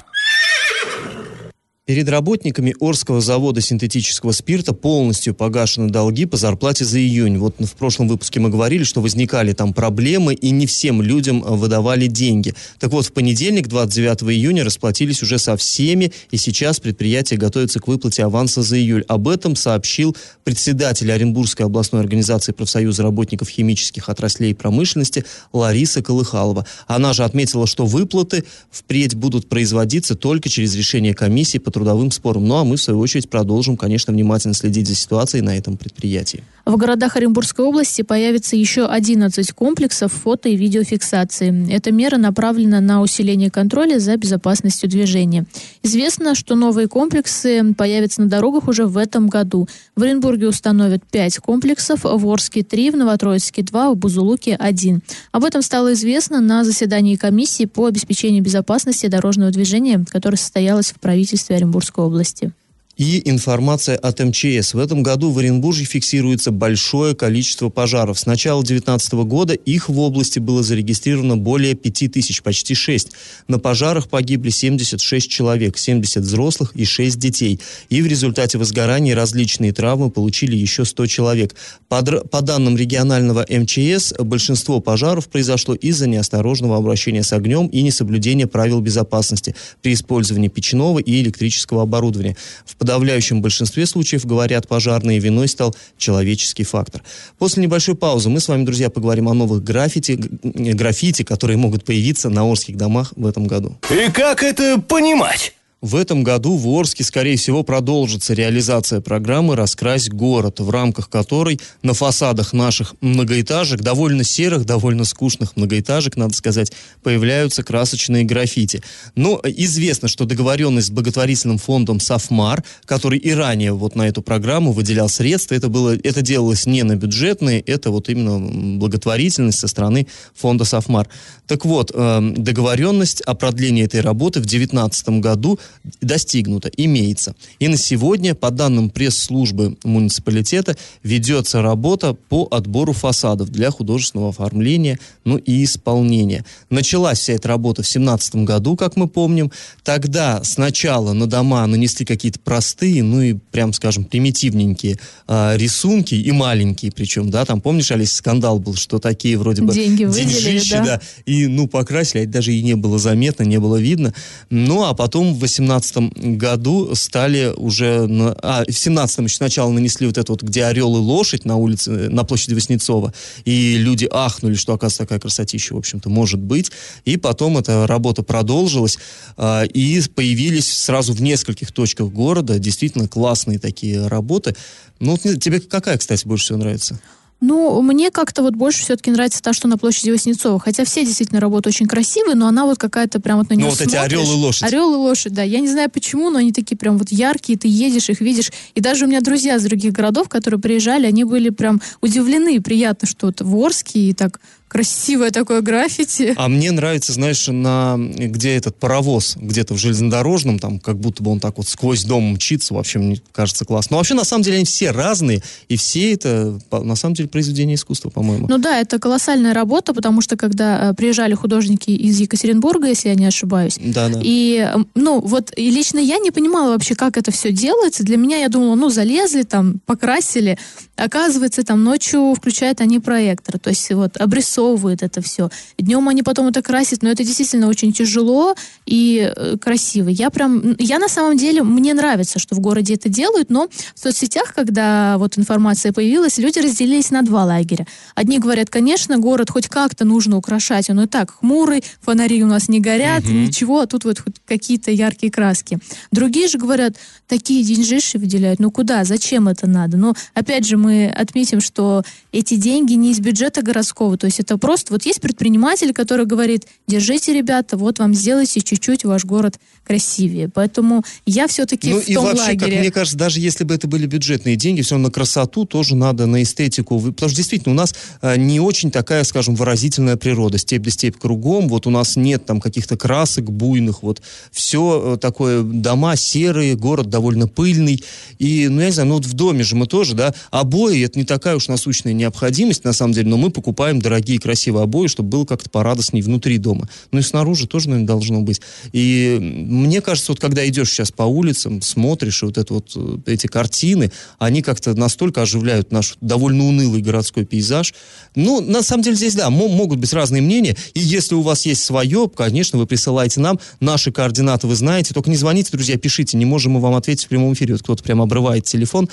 Перед 1.88 2.10
работниками 2.10 2.74
Орского 2.80 3.22
завода 3.22 3.62
синтетического 3.62 4.32
спирта 4.32 4.74
полностью 4.74 5.36
погашены 5.36 5.92
долги 5.92 6.26
по 6.26 6.36
зарплате 6.36 6.84
за 6.84 6.98
июнь. 6.98 7.38
Вот 7.38 7.58
в 7.60 7.76
прошлом 7.76 8.08
выпуске 8.08 8.40
мы 8.40 8.50
говорили, 8.50 8.84
что 8.84 9.02
возникали 9.02 9.54
там 9.54 9.72
проблемы, 9.72 10.34
и 10.34 10.50
не 10.50 10.66
всем 10.66 11.04
людям 11.04 11.44
э, 11.44 11.50
выдавали 11.52 12.08
деньги. 12.08 12.56
Так 12.80 12.92
вот, 12.92 13.06
в 13.06 13.12
понедельник, 13.12 13.68
29 13.68 14.24
июня, 14.36 14.64
расплатились 14.64 15.22
уже 15.22 15.38
со 15.38 15.56
всеми, 15.58 16.12
и 16.32 16.38
сейчас 16.38 16.80
предприятие 16.80 17.38
готовится 17.38 17.80
к 17.80 17.88
выплате 17.88 18.24
аванса 18.24 18.64
за 18.64 18.80
июль. 18.80 19.06
Об 19.08 19.28
этом 19.28 19.56
сообщил 19.56 20.18
председатель 20.44 21.12
Оренбургской 21.12 21.68
областной 21.68 22.02
организации 22.02 22.52
профсоюза 22.52 23.04
работников 23.04 23.48
химических 23.48 24.10
отраслей 24.10 24.50
и 24.50 24.54
промышленности 24.56 25.24
Лариса 25.54 26.02
Колыхалова. 26.02 26.66
Она 26.88 27.14
же 27.14 27.24
отметила, 27.24 27.68
что 27.68 27.86
выплаты 27.86 28.44
впредь 28.72 29.14
будут 29.14 29.48
производиться 29.48 30.16
только 30.16 30.50
через 30.50 30.74
решение 30.74 31.14
комиссии 31.14 31.60
по 31.60 31.75
трудовым 31.76 32.10
спорам. 32.10 32.48
Ну 32.48 32.56
а 32.56 32.64
мы, 32.64 32.78
в 32.78 32.82
свою 32.82 33.00
очередь, 33.00 33.30
продолжим, 33.30 33.76
конечно, 33.76 34.14
внимательно 34.14 34.54
следить 34.54 34.88
за 34.88 34.96
ситуацией 34.96 35.44
на 35.44 35.58
этом 35.58 35.76
предприятии. 35.76 36.44
В 36.66 36.78
городах 36.78 37.16
Оренбургской 37.16 37.64
области 37.64 38.02
появится 38.02 38.56
еще 38.56 38.88
11 38.88 39.52
комплексов 39.52 40.12
фото 40.12 40.50
и 40.50 40.56
видеофиксации. 40.56 41.72
Эта 41.72 41.92
мера 41.92 42.18
направлена 42.18 42.82
на 42.82 43.02
усиление 43.02 43.52
контроля 43.52 44.00
за 44.00 44.18
безопасностью 44.18 44.90
движения. 44.90 45.46
Известно, 45.84 46.34
что 46.34 46.56
новые 46.56 46.88
комплексы 46.88 47.76
появятся 47.76 48.22
на 48.22 48.30
дорогах 48.30 48.68
уже 48.68 48.88
в 48.88 48.98
этом 48.98 49.28
году. 49.28 49.68
В 49.96 50.02
Оренбурге 50.02 50.48
установят 50.48 51.04
5 51.12 51.38
комплексов, 51.38 52.00
в 52.04 52.28
Орске 52.28 52.64
3, 52.64 52.90
в 52.90 52.98
Новотроицке 52.98 53.62
2, 53.62 53.92
в 53.92 53.96
Бузулуке 53.96 54.56
1. 54.56 55.04
Об 55.34 55.44
этом 55.44 55.62
стало 55.62 55.94
известно 55.94 56.42
на 56.42 56.64
заседании 56.64 57.16
комиссии 57.16 57.66
по 57.66 57.86
обеспечению 57.86 58.42
безопасности 58.42 59.06
дорожного 59.06 59.52
движения, 59.52 60.04
которое 60.10 60.38
состоялось 60.38 60.92
в 60.92 61.00
правительстве 61.00 61.58
Оренбургской 61.58 62.04
области. 62.04 62.54
И 62.98 63.30
информация 63.30 63.98
от 63.98 64.22
МЧС. 64.22 64.74
В 64.74 64.80
этом 64.80 65.04
году 65.04 65.30
в 65.32 65.40
Оренбурге 65.40 65.84
фиксируется 65.84 66.52
большое 66.52 67.14
количество 67.14 67.70
пожаров. 67.70 68.18
С 68.18 68.26
начала 68.26 68.64
2019 68.64 69.14
года 69.26 69.54
их 69.54 69.90
в 69.90 70.00
области 70.00 70.40
было 70.40 70.64
зарегистрировано 70.64 71.36
более 71.36 71.76
5 71.76 72.14
тысяч, 72.14 72.42
почти 72.42 72.74
6. 72.74 73.12
На 73.50 73.60
пожарах 73.60 74.08
погибли 74.08 74.50
76 74.50 75.30
человек, 75.30 75.78
70 75.78 76.24
взрослых 76.24 76.74
и 76.74 76.86
6 76.86 77.20
детей. 77.20 77.60
И 77.90 78.02
в 78.02 78.08
результате 78.08 78.58
возгорания 78.58 79.14
различные 79.14 79.74
травмы 79.74 80.10
получили 80.10 80.56
еще 80.56 80.86
100 80.86 81.08
человек. 81.08 81.56
По, 81.90 82.02
по 82.02 82.42
данным 82.42 82.78
регионального 82.78 83.46
МЧС, 83.50 84.14
большинство 84.20 84.80
пожаров 84.80 85.28
произошло 85.28 85.76
из-за 85.76 86.08
неосторожного 86.08 86.78
обращения 86.78 87.24
с 87.24 87.34
огнем 87.34 87.68
и 87.68 87.82
несоблюдения 87.82 88.48
правил 88.48 88.80
безопасности 88.80 89.54
при 89.82 89.94
использовании 89.94 90.48
печного 90.48 91.00
и 91.00 91.22
электрического 91.22 91.82
оборудования. 91.82 92.38
В 92.66 92.85
подавляющем 92.86 93.42
большинстве 93.42 93.88
случаев, 93.88 94.26
говорят 94.28 94.68
пожарные, 94.68 95.18
виной 95.18 95.48
стал 95.48 95.76
человеческий 95.98 96.64
фактор. 96.64 97.02
После 97.40 97.64
небольшой 97.64 97.96
паузы 97.96 98.30
мы 98.30 98.40
с 98.40 98.48
вами, 98.48 98.64
друзья, 98.64 98.92
поговорим 98.92 99.28
о 99.28 99.34
новых 99.34 99.64
граффити, 99.64 100.20
граффити, 100.44 101.24
которые 101.24 101.58
могут 101.58 101.84
появиться 101.84 102.30
на 102.30 102.44
Орских 102.44 102.78
домах 102.78 103.12
в 103.16 103.26
этом 103.26 103.48
году. 103.48 103.76
И 103.90 104.12
как 104.12 104.44
это 104.44 104.80
понимать? 104.80 105.56
В 105.86 105.98
этом 105.98 106.24
году 106.24 106.58
в 106.58 106.68
Орске, 106.68 107.04
скорее 107.04 107.38
всего, 107.38 107.62
продолжится 107.62 108.34
реализация 108.34 109.02
программы 109.02 109.56
«Раскрась 109.56 110.10
город», 110.10 110.60
в 110.60 110.72
рамках 110.72 111.12
которой 111.12 111.60
на 111.84 111.94
фасадах 111.94 112.54
наших 112.54 112.96
многоэтажек, 113.02 113.82
довольно 113.82 114.24
серых, 114.24 114.66
довольно 114.66 115.04
скучных 115.04 115.56
многоэтажек, 115.56 116.18
надо 116.18 116.34
сказать, 116.34 116.72
появляются 117.04 117.62
красочные 117.62 118.24
граффити. 118.24 118.82
Но 119.14 119.40
известно, 119.44 120.08
что 120.08 120.26
договоренность 120.26 120.88
с 120.88 120.90
благотворительным 120.90 121.60
фондом 121.60 122.00
«Софмар», 122.00 122.64
который 122.86 123.20
и 123.20 123.32
ранее 123.32 123.74
вот 123.74 123.96
на 123.96 124.08
эту 124.08 124.24
программу 124.24 124.72
выделял 124.72 125.08
средства, 125.08 125.54
это, 125.54 125.68
было, 125.68 125.96
это 125.96 126.24
делалось 126.24 126.66
не 126.66 126.82
на 126.82 126.96
бюджетные, 126.96 127.60
это 127.60 127.92
вот 127.92 128.10
именно 128.10 128.80
благотворительность 128.80 129.60
со 129.60 129.68
стороны 129.68 130.08
фонда 130.34 130.66
«Софмар». 130.66 131.08
Так 131.46 131.64
вот, 131.64 131.92
э, 131.94 132.34
договоренность 132.38 133.22
о 133.22 133.36
продлении 133.36 133.86
этой 133.86 134.02
работы 134.02 134.40
в 134.40 134.48
2019 134.48 135.22
году 135.22 135.60
достигнуто, 136.02 136.70
имеется. 136.76 137.36
И 137.60 137.68
на 137.68 137.78
сегодня, 137.78 138.36
по 138.36 138.52
данным 138.52 138.90
пресс-службы 138.90 139.78
муниципалитета, 139.84 140.76
ведется 141.04 141.62
работа 141.62 142.14
по 142.14 142.48
отбору 142.52 142.94
фасадов 142.94 143.50
для 143.50 143.72
художественного 143.72 144.30
оформления, 144.30 145.00
ну 145.24 145.38
и 145.38 145.64
исполнения. 145.64 146.46
Началась 146.70 147.20
вся 147.20 147.34
эта 147.34 147.48
работа 147.48 147.82
в 147.82 147.86
2017 147.86 148.36
году, 148.38 148.76
как 148.76 148.96
мы 148.96 149.08
помним. 149.08 149.52
Тогда 149.84 150.44
сначала 150.44 151.14
на 151.14 151.28
дома 151.28 151.66
нанесли 151.68 152.06
какие-то 152.06 152.40
простые, 152.40 153.04
ну 153.04 153.22
и, 153.22 153.34
прям 153.34 153.74
скажем, 153.74 154.06
примитивненькие 154.06 154.98
э, 155.28 155.58
рисунки, 155.58 156.16
и 156.16 156.32
маленькие 156.32 156.92
причем, 156.92 157.30
да, 157.30 157.46
там, 157.46 157.62
помнишь, 157.62 157.92
Алис, 157.92 158.14
скандал 158.14 158.60
был, 158.60 158.76
что 158.76 159.00
такие 159.00 159.38
вроде 159.38 159.62
бы 159.62 159.74
Деньги 159.74 160.06
деньжищи, 160.06 160.72
да. 160.72 160.84
да, 160.84 161.02
и, 161.26 161.48
ну, 161.48 161.68
покрасили, 161.68 162.24
а 162.24 162.26
даже 162.26 162.54
и 162.54 162.62
не 162.64 162.76
было 162.76 162.98
заметно, 162.98 163.44
не 163.44 163.60
было 163.60 163.78
видно. 163.78 164.14
Ну, 164.50 164.84
а 164.84 164.94
потом 164.94 165.34
в 165.34 165.46
2018 165.58 166.38
году 166.38 166.96
стали 166.96 167.54
уже... 167.56 168.08
На, 168.08 168.32
а, 168.42 168.64
в 168.66 168.74
17 168.74 169.20
еще 169.20 169.38
сначала 169.38 169.72
нанесли 169.72 170.08
вот 170.08 170.18
это 170.18 170.32
вот, 170.32 170.44
где 170.44 170.66
орел 170.66 170.96
и 170.96 171.00
лошадь 171.00 171.46
на 171.46 171.56
улице, 171.56 171.92
на 172.10 172.24
площади 172.24 172.54
Васнецова, 172.54 173.14
и 173.46 173.78
люди 173.78 174.08
ахнули, 174.12 174.56
что, 174.56 174.74
оказывается, 174.74 175.04
такая 175.04 175.20
красотища, 175.20 175.76
в 175.76 175.78
общем-то, 175.78 176.10
может 176.10 176.40
быть. 176.40 176.72
И 177.06 177.18
потом 177.18 177.58
эта 177.58 177.88
работа 177.88 178.24
продолжилась, 178.24 178.98
а, 179.38 179.64
и 179.64 180.02
появились 180.14 180.72
сразу 180.72 181.14
в 181.14 181.22
нескольких 181.22 181.72
точках 181.72 182.10
города 182.10 182.60
действительно 182.60 183.08
классные 183.08 183.60
такие 183.60 184.08
работы. 184.08 184.56
Ну, 185.00 185.18
тебе 185.18 185.60
какая, 185.60 185.98
кстати, 185.98 186.28
больше 186.28 186.46
всего 186.46 186.60
нравится? 186.60 187.00
Ну, 187.48 187.80
мне 187.84 188.10
как-то 188.10 188.42
вот 188.42 188.56
больше 188.56 188.82
все-таки 188.82 189.12
нравится 189.12 189.42
та, 189.42 189.54
что 189.54 189.68
на 189.68 189.78
площади 189.78 190.10
Васнецова. 190.10 190.60
Хотя 190.60 190.84
все 190.84 191.06
действительно 191.06 191.40
работы 191.40 191.70
очень 191.70 191.86
красивые, 191.86 192.36
но 192.36 192.48
она 192.48 192.66
вот 192.66 192.80
какая-то 192.80 193.20
прям 193.20 193.38
вот 193.38 193.50
на 193.50 193.54
нее 193.54 193.66
Ну, 193.66 193.70
вот 193.70 193.78
смотришь. 193.78 193.94
эти 193.94 194.04
орел 194.04 194.24
и 194.24 194.36
лошадь. 194.36 194.64
Орел 194.64 194.94
и 194.94 194.98
лошадь, 194.98 195.34
да. 195.34 195.44
Я 195.44 195.60
не 195.60 195.68
знаю 195.68 195.92
почему, 195.92 196.32
но 196.32 196.40
они 196.40 196.52
такие 196.52 196.76
прям 196.76 196.98
вот 196.98 197.10
яркие, 197.12 197.60
ты 197.60 197.68
едешь, 197.68 198.10
их 198.10 198.20
видишь. 198.20 198.52
И 198.74 198.82
даже 198.82 199.06
у 199.06 199.08
меня 199.08 199.22
друзья 199.22 199.58
из 199.58 199.64
других 199.64 199.94
городов, 199.94 200.28
которые 200.28 200.60
приезжали, 200.60 201.06
они 201.06 201.24
были 201.24 201.50
прям 201.50 201.82
удивлены. 202.02 202.60
Приятно, 202.62 203.08
что 203.08 203.28
вот 203.28 203.42
в 203.42 203.56
Орске 203.64 204.00
и 204.00 204.14
так 204.14 204.40
красивое 204.76 205.32
такое 205.32 205.62
граффити. 205.62 206.34
А 206.36 206.50
мне 206.50 206.70
нравится, 206.70 207.14
знаешь, 207.14 207.48
на 207.48 207.96
где 207.98 208.58
этот 208.58 208.76
паровоз, 208.76 209.38
где-то 209.38 209.74
в 209.74 209.78
железнодорожном, 209.78 210.60
там, 210.60 210.80
как 210.80 210.98
будто 210.98 211.24
бы 211.24 211.32
он 211.32 211.40
так 211.40 211.58
вот 211.58 211.70
сквозь 211.70 212.04
дом 212.04 212.34
мчится, 212.34 212.74
вообще, 212.74 213.00
мне 213.00 213.22
кажется, 213.32 213.64
классно. 213.64 213.94
Но 213.94 213.98
вообще, 214.00 214.16
на 214.16 214.26
самом 214.26 214.44
деле, 214.44 214.58
они 214.58 214.66
все 214.66 214.92
разные, 214.92 215.42
и 215.70 215.78
все 215.78 216.12
это, 216.12 216.60
на 216.72 216.98
самом 216.98 217.16
деле, 217.16 217.30
произведение 217.30 217.76
искусства, 217.76 218.10
по-моему. 218.10 218.48
Ну 218.50 218.58
да, 218.58 218.82
это 218.82 219.00
колоссальная 219.00 219.54
работа, 219.54 219.94
потому 219.94 220.20
что, 220.20 220.36
когда 220.36 220.90
э, 220.90 220.94
приезжали 220.94 221.36
художники 221.36 221.92
из 221.92 222.20
Екатеринбурга, 222.20 222.90
если 222.90 223.08
я 223.08 223.16
не 223.16 223.28
ошибаюсь, 223.28 223.78
да, 223.80 224.10
да. 224.10 224.20
и, 224.22 224.68
ну, 224.94 225.22
вот, 225.22 225.54
и 225.56 225.72
лично 225.72 226.00
я 226.00 226.18
не 226.18 226.32
понимала 226.32 226.72
вообще, 226.72 226.96
как 226.96 227.16
это 227.16 227.32
все 227.32 227.54
делается. 227.54 228.04
Для 228.04 228.18
меня, 228.18 228.40
я 228.40 228.50
думала, 228.50 228.76
ну, 228.76 228.90
залезли 228.90 229.44
там, 229.44 229.80
покрасили, 229.86 230.58
оказывается, 230.98 231.64
там 231.64 231.82
ночью 231.82 232.36
включают 232.36 232.82
они 232.82 233.00
проектор, 233.00 233.58
то 233.58 233.70
есть 233.70 233.90
вот 233.94 234.18
обрисовывают 234.18 234.65
организовывает 234.66 235.04
это 235.04 235.22
все. 235.22 235.50
Днем 235.78 236.08
они 236.10 236.24
потом 236.24 236.48
это 236.48 236.62
красят, 236.62 237.04
но 237.04 237.10
это 237.10 237.24
действительно 237.24 237.68
очень 237.68 237.94
тяжело 237.94 238.56
и 238.86 239.32
э, 239.36 239.58
красиво. 239.58 240.10
Я 240.10 240.30
прям, 240.30 240.76
я 240.80 241.00
на 241.00 241.08
самом 241.08 241.38
деле, 241.38 241.64
мне 241.64 241.94
нравится, 241.94 242.40
что 242.40 242.56
в 242.56 242.60
городе 242.60 242.96
это 242.96 243.10
делают, 243.10 243.50
но 243.50 243.68
в 243.96 244.00
соцсетях, 244.00 244.54
когда 244.54 245.18
вот 245.18 245.38
информация 245.38 245.92
появилась, 245.92 246.38
люди 246.38 246.60
разделились 246.60 247.12
на 247.12 247.22
два 247.22 247.46
лагеря. 247.46 247.86
Одни 248.16 248.40
говорят, 248.40 248.70
конечно, 248.70 249.18
город 249.18 249.50
хоть 249.50 249.68
как-то 249.68 250.06
нужно 250.06 250.38
украшать, 250.38 250.90
он 250.90 251.02
и 251.02 251.08
так 251.08 251.32
хмурый, 251.40 251.84
фонари 252.02 252.44
у 252.44 252.48
нас 252.48 252.70
не 252.70 252.80
горят, 252.80 253.24
угу. 253.24 253.34
ничего, 253.34 253.82
а 253.82 253.86
тут 253.88 254.06
вот 254.06 254.20
хоть 254.20 254.36
какие-то 254.46 254.92
яркие 254.92 255.32
краски. 255.32 255.80
Другие 256.12 256.48
же 256.48 256.58
говорят, 256.58 256.96
такие 257.28 257.64
деньжиши 257.64 258.18
выделяют, 258.18 258.60
ну 258.60 258.72
куда, 258.72 259.04
зачем 259.04 259.48
это 259.48 259.68
надо? 259.68 259.98
Но 259.98 260.16
опять 260.34 260.66
же 260.66 260.78
мы 260.78 261.08
отметим, 261.08 261.62
что 261.62 262.04
эти 262.32 262.56
деньги 262.56 262.94
не 262.94 263.12
из 263.12 263.20
бюджета 263.20 263.62
городского, 263.62 264.18
то 264.18 264.26
есть 264.26 264.40
это 264.40 264.55
просто, 264.58 264.94
вот 264.94 265.06
есть 265.06 265.22
предприниматель, 265.22 265.94
который 265.94 266.26
говорит, 266.26 266.68
держите, 266.88 267.34
ребята, 267.34 267.78
вот 267.78 268.00
вам 268.00 268.14
сделайте 268.14 268.62
чуть-чуть 268.62 269.06
ваш 269.06 269.26
город 269.26 269.60
красивее. 269.86 270.50
Поэтому 270.50 271.04
я 271.26 271.48
все-таки 271.48 271.92
ну, 271.92 272.02
в 272.02 272.06
том 272.06 272.26
вообще, 272.26 272.42
лагере. 272.42 272.72
как 272.72 272.80
мне 272.80 272.92
кажется, 272.92 273.18
даже 273.18 273.40
если 273.40 273.64
бы 273.64 273.76
это 273.76 273.88
были 273.88 274.08
бюджетные 274.08 274.56
деньги, 274.56 274.82
все 274.82 274.96
равно 274.96 275.08
на 275.08 275.12
красоту 275.12 275.66
тоже 275.66 275.96
надо, 275.96 276.26
на 276.26 276.42
эстетику. 276.44 277.00
Потому 277.00 277.30
что 277.30 277.38
действительно 277.38 277.74
у 277.74 277.78
нас 277.78 277.94
э, 278.22 278.38
не 278.38 278.60
очень 278.60 278.92
такая, 278.92 279.24
скажем, 279.24 279.56
выразительная 279.56 280.16
природа. 280.16 280.58
Степь 280.58 280.84
да 280.84 280.92
степь 280.92 281.18
кругом. 281.18 281.68
Вот 281.70 281.88
у 281.88 281.90
нас 281.90 282.16
нет 282.16 282.46
там 282.46 282.60
каких-то 282.60 282.98
красок 282.98 283.52
буйных. 283.52 284.02
Вот 284.02 284.22
все 284.52 285.16
э, 285.16 285.18
такое, 285.18 285.62
дома 285.62 286.16
серые, 286.16 286.76
город 286.76 287.10
довольно 287.10 287.48
пыльный. 287.48 288.04
И, 288.40 288.68
ну, 288.68 288.82
я 288.82 288.88
не 288.88 288.94
знаю, 288.94 289.10
ну 289.10 289.16
вот 289.16 289.26
в 289.26 289.34
доме 289.34 289.64
же 289.64 289.76
мы 289.76 289.86
тоже, 289.86 290.16
да, 290.16 290.34
обои, 290.52 291.04
это 291.04 291.20
не 291.20 291.26
такая 291.26 291.56
уж 291.56 291.68
насущная 291.68 292.14
необходимость, 292.14 292.84
на 292.84 292.94
самом 292.94 293.14
деле, 293.14 293.30
но 293.30 293.38
мы 293.38 293.50
покупаем 293.50 294.02
дорогие 294.02 294.35
красивые 294.38 294.84
обои, 294.84 295.08
чтобы 295.08 295.30
было 295.30 295.46
как-то 295.46 295.70
порадостней 295.70 296.22
внутри 296.22 296.58
дома. 296.58 296.88
Ну 297.12 297.20
и 297.20 297.22
снаружи 297.22 297.68
тоже, 297.68 297.90
наверное, 297.90 298.08
должно 298.08 298.42
быть. 298.42 298.62
И 298.92 299.38
мне 299.42 300.02
кажется, 300.02 300.32
вот 300.32 300.40
когда 300.40 300.68
идешь 300.68 300.90
сейчас 300.90 301.12
по 301.12 301.24
улицам, 301.24 301.82
смотришь, 301.82 302.44
и 302.44 302.46
вот 302.46 302.58
это 302.58 302.74
вот, 302.74 302.92
э, 302.96 303.18
эти 303.26 303.48
картины, 303.48 304.12
они 304.40 304.62
как-то 304.62 304.94
настолько 304.94 305.42
оживляют 305.42 305.92
наш 305.92 306.16
довольно 306.22 306.66
унылый 306.66 307.02
городской 307.02 307.46
пейзаж. 307.46 307.94
Ну, 308.36 308.62
на 308.62 308.82
самом 308.82 309.04
деле 309.04 309.16
здесь, 309.16 309.36
да, 309.36 309.50
могут 309.50 310.00
быть 310.00 310.14
разные 310.14 310.42
мнения, 310.42 310.76
и 310.94 311.00
если 311.00 311.36
у 311.36 311.42
вас 311.42 311.66
есть 311.66 311.84
свое, 311.84 312.30
конечно, 312.34 312.78
вы 312.80 312.86
присылайте 312.86 313.40
нам, 313.40 313.60
наши 313.80 314.12
координаты 314.12 314.68
вы 314.68 314.76
знаете, 314.76 315.14
только 315.14 315.30
не 315.30 315.38
звоните, 315.38 315.70
друзья, 315.72 315.98
пишите, 315.98 316.38
не 316.38 316.46
можем 316.46 316.74
мы 316.74 316.80
вам 316.80 316.96
ответить 316.96 317.26
в 317.26 317.28
прямом 317.30 317.54
эфире, 317.54 317.74
вот 317.74 317.84
кто-то 317.84 318.04
прям 318.04 318.22
обрывает 318.22 318.66
телефон. 318.66 319.10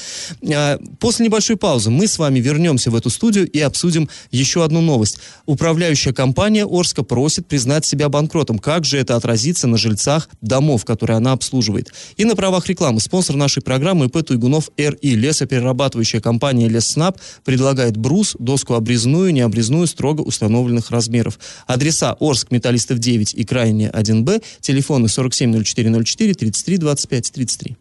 А, 0.52 0.78
после 0.98 1.26
небольшой 1.26 1.56
паузы 1.56 1.90
мы 1.90 2.06
с 2.06 2.18
вами 2.18 2.40
вернемся 2.40 2.90
в 2.90 2.96
эту 2.96 3.10
студию 3.10 3.48
и 3.48 3.60
обсудим 3.60 4.08
еще 4.30 4.64
одну 4.64 4.80
новость. 4.80 5.11
Управляющая 5.46 6.12
компания 6.12 6.64
Орска 6.64 7.02
просит 7.02 7.46
признать 7.46 7.84
себя 7.84 8.08
банкротом. 8.08 8.58
Как 8.58 8.84
же 8.84 8.98
это 8.98 9.16
отразится 9.16 9.66
на 9.66 9.76
жильцах 9.76 10.28
домов, 10.40 10.84
которые 10.84 11.16
она 11.16 11.32
обслуживает? 11.32 11.92
И 12.16 12.24
на 12.24 12.36
правах 12.36 12.66
рекламы 12.68 13.00
спонсор 13.00 13.36
нашей 13.36 13.62
программы 13.62 14.06
ИП 14.06 14.24
Туйгунов 14.26 14.70
РИ. 14.76 15.14
Лесоперерабатывающая 15.14 16.20
компания 16.20 16.68
Лесснаб 16.68 17.18
предлагает 17.44 17.96
брус, 17.96 18.36
доску 18.38 18.74
обрезную, 18.74 19.32
необрезную, 19.32 19.86
строго 19.86 20.22
установленных 20.22 20.90
размеров. 20.90 21.38
Адреса 21.66 22.16
Орск, 22.20 22.50
Металлистов 22.50 22.98
9 22.98 23.34
и 23.34 23.44
Крайне 23.44 23.88
1Б, 23.88 24.42
телефоны 24.60 25.08
470404 25.08 26.34
33 26.34 26.78
25 26.78 27.32
33. 27.32 27.76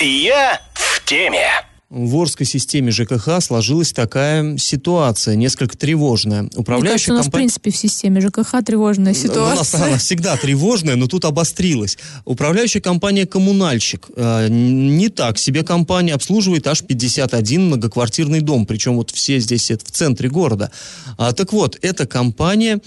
Я 0.00 0.60
в 0.74 1.04
теме 1.04 1.46
в 1.94 2.16
Орской 2.20 2.44
системе 2.44 2.90
ЖКХ 2.90 3.40
сложилась 3.40 3.92
такая 3.92 4.58
ситуация, 4.58 5.36
несколько 5.36 5.78
тревожная. 5.78 6.50
Управляющая 6.56 6.82
Мне 6.82 6.90
кажется, 6.90 7.12
у 7.12 7.14
нас, 7.14 7.24
компания... 7.26 7.48
в 7.48 7.60
принципе, 7.60 7.70
в 7.70 7.76
системе 7.76 8.20
ЖКХ 8.20 8.64
тревожная 8.64 9.14
ситуация. 9.14 9.54
У 9.54 9.56
нас 9.58 9.74
она 9.74 9.98
всегда 9.98 10.36
тревожная, 10.36 10.96
но 10.96 11.06
тут 11.06 11.24
обострилась. 11.24 11.96
Управляющая 12.24 12.80
компания 12.80 13.26
«Коммунальщик». 13.26 14.08
Э, 14.16 14.48
не 14.50 15.08
так 15.08 15.38
себе 15.38 15.62
компания 15.62 16.14
обслуживает 16.14 16.66
аж 16.66 16.82
51 16.82 17.66
многоквартирный 17.66 18.40
дом, 18.40 18.66
причем 18.66 18.96
вот 18.96 19.12
все 19.12 19.38
здесь 19.38 19.70
это 19.70 19.84
в 19.86 19.92
центре 19.92 20.28
города. 20.28 20.72
А, 21.16 21.32
так 21.32 21.52
вот, 21.52 21.78
эта 21.80 22.06
компания 22.06 22.80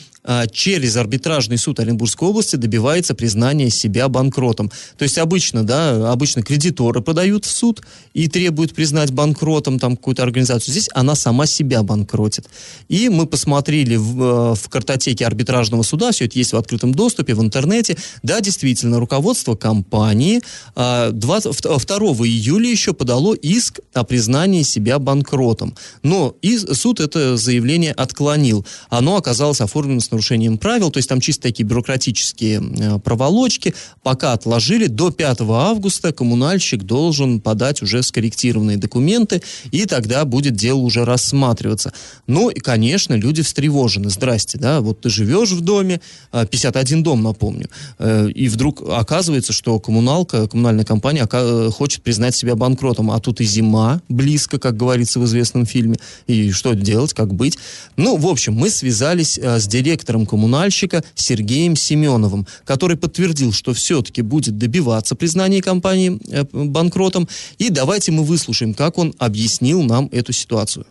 через 0.52 0.96
арбитражный 0.98 1.58
суд 1.58 1.80
Оренбургской 1.80 2.28
области 2.28 2.56
добивается 2.56 3.16
признания 3.16 3.70
себя 3.70 4.08
банкротом. 4.10 4.72
То 4.98 5.04
есть 5.04 5.18
обычно, 5.18 5.64
да, 5.64 6.12
обычно 6.12 6.44
кредиторы 6.44 7.02
подают 7.02 7.46
в 7.46 7.52
суд 7.52 7.82
и 8.14 8.28
требуют 8.28 8.74
признать 8.74 9.12
банкротом 9.12 9.80
там 9.80 9.96
какую-то 9.96 10.24
организацию. 10.24 10.72
Здесь 10.72 10.90
она 10.94 11.16
сама 11.16 11.46
себя 11.46 11.84
банкротит. 11.84 12.48
И 12.90 13.10
мы 13.10 13.26
посмотрели 13.26 13.96
в, 13.96 14.22
э, 14.22 14.56
в 14.56 14.70
картотеке 14.70 15.26
арбитражного 15.26 15.84
суда, 15.84 16.12
все 16.12 16.26
это 16.26 16.38
есть 16.38 16.54
в 16.54 16.58
открытом 16.58 16.94
доступе, 16.94 17.34
в 17.34 17.42
интернете. 17.42 17.98
Да, 18.24 18.42
действительно, 18.42 19.00
руководство 19.00 19.56
компании 19.56 20.42
20, 20.76 21.66
а, 21.66 21.80
2 21.80 22.26
июля 22.26 22.70
еще 22.70 22.94
подало 22.94 23.34
иск 23.34 23.80
о 23.94 24.04
признании 24.04 24.64
себя 24.64 25.00
банкротом. 25.00 25.76
Но 26.04 26.36
и 26.42 26.58
суд 26.58 27.00
это 27.00 27.38
заявление 27.38 27.94
отклонил. 27.94 28.66
Оно 28.90 29.16
оказалось 29.18 29.62
оформлено 29.62 30.00
с 30.00 30.12
нарушением 30.18 30.58
правил, 30.58 30.90
то 30.90 30.98
есть 30.98 31.08
там 31.08 31.22
чисто 31.22 31.44
такие 31.44 31.64
бюрократические 31.64 32.62
э, 32.62 33.00
проволочки, 33.00 33.76
пока 34.02 34.34
отложили, 34.34 34.88
до 34.88 35.12
5 35.12 35.42
августа 35.42 36.12
коммунальщик 36.12 36.84
должен 36.84 37.40
подать 37.40 37.84
уже 37.84 38.02
скорректированные 38.02 38.78
документы, 38.78 39.44
и 39.72 39.86
тогда 39.86 40.26
будет 40.26 40.56
дело 40.56 40.80
уже 40.80 41.06
рассматриваться. 41.06 41.94
Ну 42.26 42.50
и, 42.50 42.60
конечно, 42.60 43.14
люди 43.14 43.44
встревожены. 43.44 44.10
Здрасте, 44.10 44.58
да, 44.58 44.82
вот 44.82 45.02
ты 45.02 45.10
живешь 45.10 45.52
в 45.52 45.62
доме, 45.62 46.02
51 46.32 47.00
а, 47.00 47.04
дом, 47.04 47.22
напомню, 47.22 47.70
э, 48.00 48.30
и 48.32 48.48
вдруг 48.50 48.82
оказывается, 48.90 49.54
что 49.54 49.80
коммуналка, 49.80 50.48
коммунальная 50.48 50.86
компания 50.86 51.28
хочет 51.72 52.02
признать 52.02 52.36
себя 52.36 52.56
банкротом, 52.56 53.12
а 53.12 53.20
тут 53.20 53.42
и 53.42 53.46
зима 53.46 54.02
близко, 54.10 54.58
как 54.58 54.76
говорится 54.78 55.20
в 55.20 55.26
известном 55.26 55.68
фильме, 55.68 55.98
и 56.26 56.52
что 56.52 56.74
делать, 56.74 57.14
как 57.14 57.34
быть. 57.36 57.58
Ну, 57.98 58.18
в 58.18 58.26
общем, 58.26 58.54
мы 58.54 58.72
связались 58.72 59.38
э, 59.38 59.60
с 59.60 59.68
директором 59.68 60.07
директором 60.08 60.26
коммунальщика 60.26 61.04
Сергеем 61.16 61.76
Семеновым, 61.76 62.46
который 62.66 62.98
подтвердил, 62.98 63.52
что 63.52 63.74
все-таки 63.74 64.22
будет 64.22 64.58
добиваться 64.58 65.16
признания 65.16 65.62
компании 65.62 66.16
э, 66.32 66.48
банкротом. 66.54 67.28
И 67.60 67.68
давайте 67.70 68.12
мы 68.12 68.24
выслушаем, 68.24 68.74
как 68.74 68.98
он 68.98 69.12
объяснил 69.20 69.84
нам 69.84 70.08
эту 70.12 70.32
ситуацию. 70.32 70.86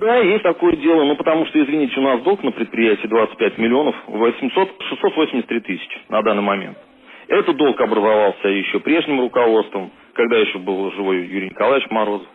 Да, 0.00 0.18
есть 0.18 0.42
такое 0.42 0.74
дело, 0.76 1.04
ну 1.04 1.14
потому 1.16 1.46
что, 1.46 1.62
извините, 1.62 1.94
у 1.98 2.02
нас 2.02 2.22
долг 2.24 2.42
на 2.42 2.50
предприятии 2.50 3.06
25 3.06 3.58
миллионов 3.58 3.94
800, 4.08 4.68
683 4.88 5.60
тысячи 5.60 5.98
на 6.08 6.22
данный 6.22 6.42
момент. 6.42 6.76
Этот 7.28 7.56
долг 7.56 7.80
образовался 7.80 8.48
еще 8.48 8.80
прежним 8.80 9.20
руководством, 9.20 9.92
когда 10.14 10.38
еще 10.38 10.58
был 10.58 10.90
живой 10.92 11.22
Юрий 11.28 11.50
Николаевич 11.50 11.88
Морозов. 11.90 12.26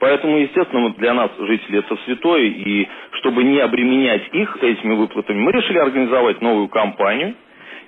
Поэтому, 0.00 0.38
естественно, 0.38 0.90
для 0.94 1.14
нас, 1.14 1.30
жители, 1.38 1.78
это 1.78 1.96
святое, 2.04 2.42
и 2.42 2.88
чтобы 3.20 3.44
не 3.44 3.58
обременять 3.60 4.22
их 4.32 4.56
этими 4.62 4.94
выплатами, 4.94 5.40
мы 5.40 5.52
решили 5.52 5.78
организовать 5.78 6.40
новую 6.40 6.68
кампанию, 6.68 7.34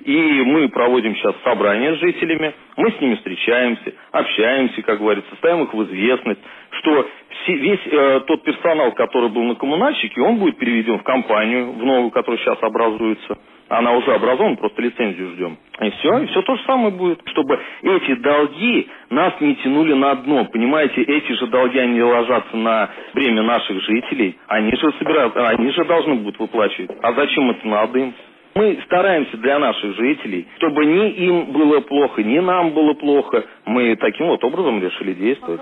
и 0.05 0.43
мы 0.43 0.69
проводим 0.69 1.17
сейчас 1.17 1.35
собрания 1.43 1.95
с 1.95 1.99
жителями, 1.99 2.55
мы 2.77 2.93
с 2.93 3.01
ними 3.01 3.17
встречаемся, 3.17 3.93
общаемся, 4.13 4.83
как 4.83 4.99
говорится, 5.01 5.35
ставим 5.37 5.65
их 5.65 5.75
в 5.75 5.83
известность, 5.85 6.41
что 6.79 7.09
все, 7.31 7.55
весь 7.55 7.81
э, 7.87 8.21
тот 8.27 8.43
персонал, 8.45 8.93
который 8.93 9.31
был 9.31 9.43
на 9.43 9.57
коммунальщике, 9.57 10.21
он 10.21 10.37
будет 10.37 10.59
переведен 10.59 10.99
в 10.99 11.03
компанию, 11.03 11.73
в 11.73 11.85
новую, 11.85 12.11
которая 12.11 12.39
сейчас 12.39 12.59
образуется. 12.63 13.39
Она 13.69 13.93
уже 13.93 14.13
образована, 14.13 14.57
просто 14.57 14.81
лицензию 14.81 15.31
ждем. 15.33 15.57
И 15.81 15.91
все, 15.91 16.19
и 16.19 16.27
все 16.27 16.43
то 16.43 16.57
же 16.57 16.63
самое 16.65 16.91
будет. 16.91 17.21
Чтобы 17.27 17.59
эти 17.83 18.15
долги 18.15 18.89
нас 19.11 19.35
не 19.41 19.57
тянули 19.57 19.93
на 19.95 20.15
дно. 20.15 20.45
Понимаете, 20.45 21.03
эти 21.03 21.33
же 21.33 21.47
долги, 21.49 21.79
они 21.79 22.01
ложатся 22.01 22.57
на 22.57 22.91
бремя 23.15 23.43
наших 23.43 23.83
жителей. 23.83 24.39
Они 24.47 24.71
же 24.71 24.93
собирают, 24.99 25.37
они 25.37 25.71
же 25.73 25.85
должны 25.85 26.15
будут 26.15 26.39
выплачивать. 26.39 26.91
А 27.03 27.13
зачем 27.13 27.51
это 27.51 27.67
надо 27.67 27.99
им? 27.99 28.15
Мы 28.55 28.79
стараемся 28.87 29.37
для 29.37 29.59
наших 29.59 29.97
жителей, 29.97 30.47
чтобы 30.57 30.87
ни 30.87 31.11
им 31.11 31.53
было 31.53 31.81
плохо, 31.81 32.23
ни 32.23 32.39
нам 32.39 32.71
было 32.71 32.95
плохо. 32.95 33.45
Мы 33.67 33.97
таким 33.97 34.29
вот 34.29 34.43
образом 34.45 34.83
решили 34.83 35.13
действовать. 35.13 35.61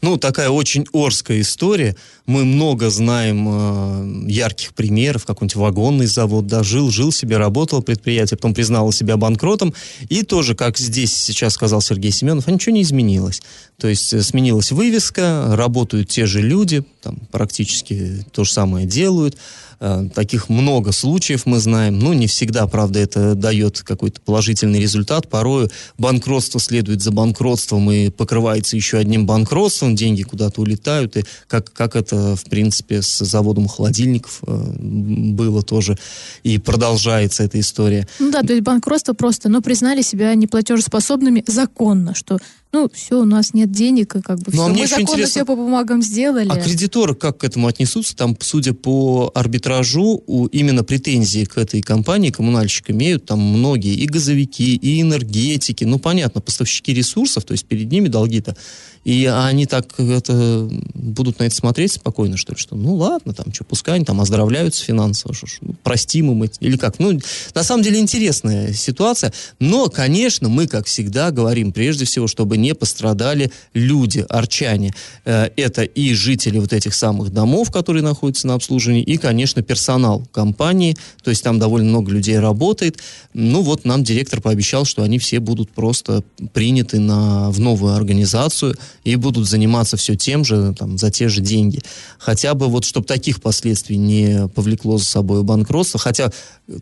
Ну, 0.00 0.16
такая 0.16 0.48
очень 0.48 0.86
орская 0.92 1.40
история. 1.40 1.96
Мы 2.26 2.44
много 2.44 2.88
знаем 2.88 3.48
э, 3.48 4.30
ярких 4.30 4.72
примеров. 4.74 5.26
Какой-нибудь 5.26 5.56
вагонный 5.56 6.06
завод, 6.06 6.46
да, 6.46 6.62
жил, 6.62 6.92
себе, 7.10 7.36
работал 7.36 7.82
предприятие, 7.82 8.36
потом 8.36 8.54
признало 8.54 8.92
себя 8.92 9.16
банкротом. 9.16 9.74
И 10.08 10.22
тоже, 10.22 10.54
как 10.54 10.78
здесь 10.78 11.16
сейчас 11.16 11.54
сказал 11.54 11.80
Сергей 11.80 12.12
Семенов, 12.12 12.46
а 12.46 12.52
ничего 12.52 12.74
не 12.74 12.82
изменилось. 12.82 13.42
То 13.76 13.88
есть 13.88 14.12
э, 14.12 14.22
сменилась 14.22 14.70
вывеска, 14.70 15.56
работают 15.56 16.08
те 16.08 16.26
же 16.26 16.42
люди, 16.42 16.84
там 17.02 17.16
практически 17.32 18.24
то 18.32 18.44
же 18.44 18.52
самое 18.52 18.86
делают. 18.86 19.36
Э, 19.80 20.08
таких 20.12 20.48
много 20.48 20.92
случаев 20.92 21.46
мы 21.46 21.58
знаем. 21.60 21.98
Ну, 21.98 22.12
не 22.12 22.26
всегда, 22.26 22.66
правда, 22.66 22.98
это 22.98 23.34
дает 23.34 23.82
какой-то 23.82 24.20
положительный 24.20 24.80
результат. 24.80 25.28
Порою 25.28 25.70
банкротство 25.98 26.60
следует 26.60 27.02
за 27.02 27.12
банкротством 27.12 27.90
и 27.90 28.10
покрывается 28.10 28.76
еще 28.76 28.98
одним 28.98 29.26
банкротством, 29.26 29.94
деньги 29.94 30.22
куда-то 30.22 30.60
улетают, 30.60 31.16
и 31.16 31.24
как, 31.46 31.72
как 31.72 31.94
это, 31.94 32.34
в 32.34 32.44
принципе, 32.44 33.02
с 33.02 33.18
заводом 33.18 33.68
холодильников 33.68 34.40
э, 34.46 34.72
было 34.78 35.62
тоже, 35.62 35.96
и 36.42 36.58
продолжается 36.58 37.44
эта 37.44 37.60
история. 37.60 38.08
Ну 38.18 38.30
да, 38.30 38.42
то 38.42 38.52
есть 38.52 38.64
банкротство 38.64 39.12
просто, 39.12 39.48
но 39.48 39.60
признали 39.60 40.02
себя 40.02 40.34
неплатежеспособными 40.34 41.44
законно, 41.46 42.14
что 42.14 42.38
ну, 42.70 42.90
все, 42.92 43.20
у 43.20 43.24
нас 43.24 43.54
нет 43.54 43.72
денег, 43.72 44.14
и 44.16 44.20
как 44.20 44.40
бы 44.40 44.52
Ну, 44.52 44.62
а 44.62 44.64
все. 44.66 44.72
мне 44.72 44.82
Мы 44.82 44.88
законно 44.88 45.04
интересно, 45.04 45.30
все 45.30 45.44
по 45.46 45.56
бумагам 45.56 46.02
сделали. 46.02 46.48
А 46.50 46.56
кредиторы 46.56 47.14
как 47.14 47.38
к 47.38 47.44
этому 47.44 47.66
отнесутся? 47.66 48.14
Там, 48.14 48.36
судя 48.40 48.74
по 48.74 49.30
арбитражу, 49.34 50.22
у, 50.26 50.46
именно 50.46 50.84
претензии 50.84 51.44
к 51.44 51.56
этой 51.56 51.80
компании 51.80 52.30
коммунальщик 52.30 52.90
имеют 52.90 53.24
там 53.24 53.40
многие 53.40 53.94
и 53.94 54.06
газовики, 54.06 54.76
и 54.76 55.00
энергетики. 55.00 55.84
Ну, 55.84 55.98
понятно, 55.98 56.42
поставщики 56.42 56.92
ресурсов, 56.92 57.44
то 57.44 57.52
есть 57.52 57.64
перед 57.64 57.90
ними 57.90 58.08
долги-то. 58.08 58.54
И 59.04 59.26
они 59.26 59.66
так 59.66 59.98
это 59.98 60.68
будут 60.94 61.38
на 61.38 61.44
это 61.44 61.54
смотреть 61.54 61.92
спокойно, 61.92 62.36
что 62.36 62.52
ли, 62.52 62.58
что 62.58 62.76
ну 62.76 62.94
ладно, 62.94 63.32
там, 63.32 63.52
что, 63.52 63.64
пускай 63.64 63.96
они 63.96 64.04
там 64.04 64.20
оздоровляются 64.20 64.84
финансово, 64.84 65.34
что 65.34 65.46
ж, 65.46 65.58
ну, 65.60 65.74
простим 65.82 66.30
им 66.30 66.42
эти, 66.42 66.58
или 66.60 66.76
как. 66.76 66.98
Ну, 66.98 67.18
на 67.54 67.62
самом 67.62 67.82
деле 67.82 67.98
интересная 68.00 68.72
ситуация, 68.72 69.32
но, 69.58 69.88
конечно, 69.88 70.48
мы, 70.48 70.66
как 70.66 70.86
всегда, 70.86 71.30
говорим 71.30 71.72
прежде 71.72 72.04
всего, 72.04 72.26
чтобы 72.26 72.56
не 72.56 72.74
пострадали 72.74 73.50
люди, 73.74 74.24
арчане. 74.28 74.92
Э, 75.24 75.48
Это 75.56 75.82
и 75.82 76.14
жители 76.14 76.58
вот 76.58 76.72
этих 76.72 76.94
самых 76.94 77.32
домов, 77.32 77.70
которые 77.70 78.02
находятся 78.02 78.46
на 78.46 78.54
обслуживании, 78.54 79.02
и, 79.02 79.16
конечно, 79.16 79.62
персонал 79.62 80.26
компании, 80.32 80.96
то 81.22 81.30
есть 81.30 81.42
там 81.42 81.58
довольно 81.58 81.88
много 81.88 82.10
людей 82.10 82.38
работает. 82.38 82.98
Ну 83.34 83.62
вот 83.62 83.84
нам 83.84 84.04
директор 84.04 84.40
пообещал, 84.40 84.84
что 84.84 85.02
они 85.02 85.18
все 85.18 85.40
будут 85.40 85.70
просто 85.70 86.22
приняты 86.52 86.98
на, 86.98 87.50
в 87.50 87.60
новую 87.60 87.94
организацию 87.94 88.74
и 89.04 89.16
будут 89.16 89.48
заниматься 89.48 89.96
все 89.96 90.16
тем 90.16 90.44
же, 90.44 90.74
там, 90.78 90.98
за 90.98 91.10
те 91.10 91.28
же 91.28 91.40
деньги. 91.40 91.80
Хотя 92.18 92.54
бы 92.54 92.66
вот, 92.66 92.84
чтобы 92.84 93.06
таких 93.06 93.40
последствий 93.40 93.96
не 93.96 94.48
повлекло 94.54 94.98
за 94.98 95.04
собой 95.04 95.42
банкротство, 95.42 95.98
хотя 95.98 96.30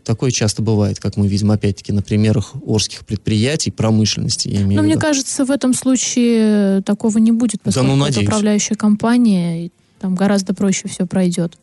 такое 0.03 0.31
часто 0.31 0.61
бывает, 0.61 0.99
как 0.99 1.17
мы 1.17 1.27
видим, 1.27 1.51
опять-таки, 1.51 1.91
на 1.91 2.01
примерах 2.01 2.53
орских 2.65 3.05
предприятий, 3.05 3.71
промышленности, 3.71 4.47
я 4.47 4.61
имею 4.61 4.75
Но 4.75 4.81
в 4.81 4.85
мне 4.85 4.93
виду. 4.93 5.01
кажется, 5.01 5.45
в 5.45 5.51
этом 5.51 5.73
случае 5.73 6.81
такого 6.83 7.17
не 7.17 7.31
будет, 7.31 7.61
Да, 7.63 7.83
ну, 7.83 7.97
поскольку 7.97 8.05
это 8.11 8.21
управляющая 8.21 8.75
компания, 8.75 9.71
там 9.99 10.15
гораздо 10.15 10.53
проще 10.53 10.87
все 10.87 11.05
пройдет. 11.05 11.57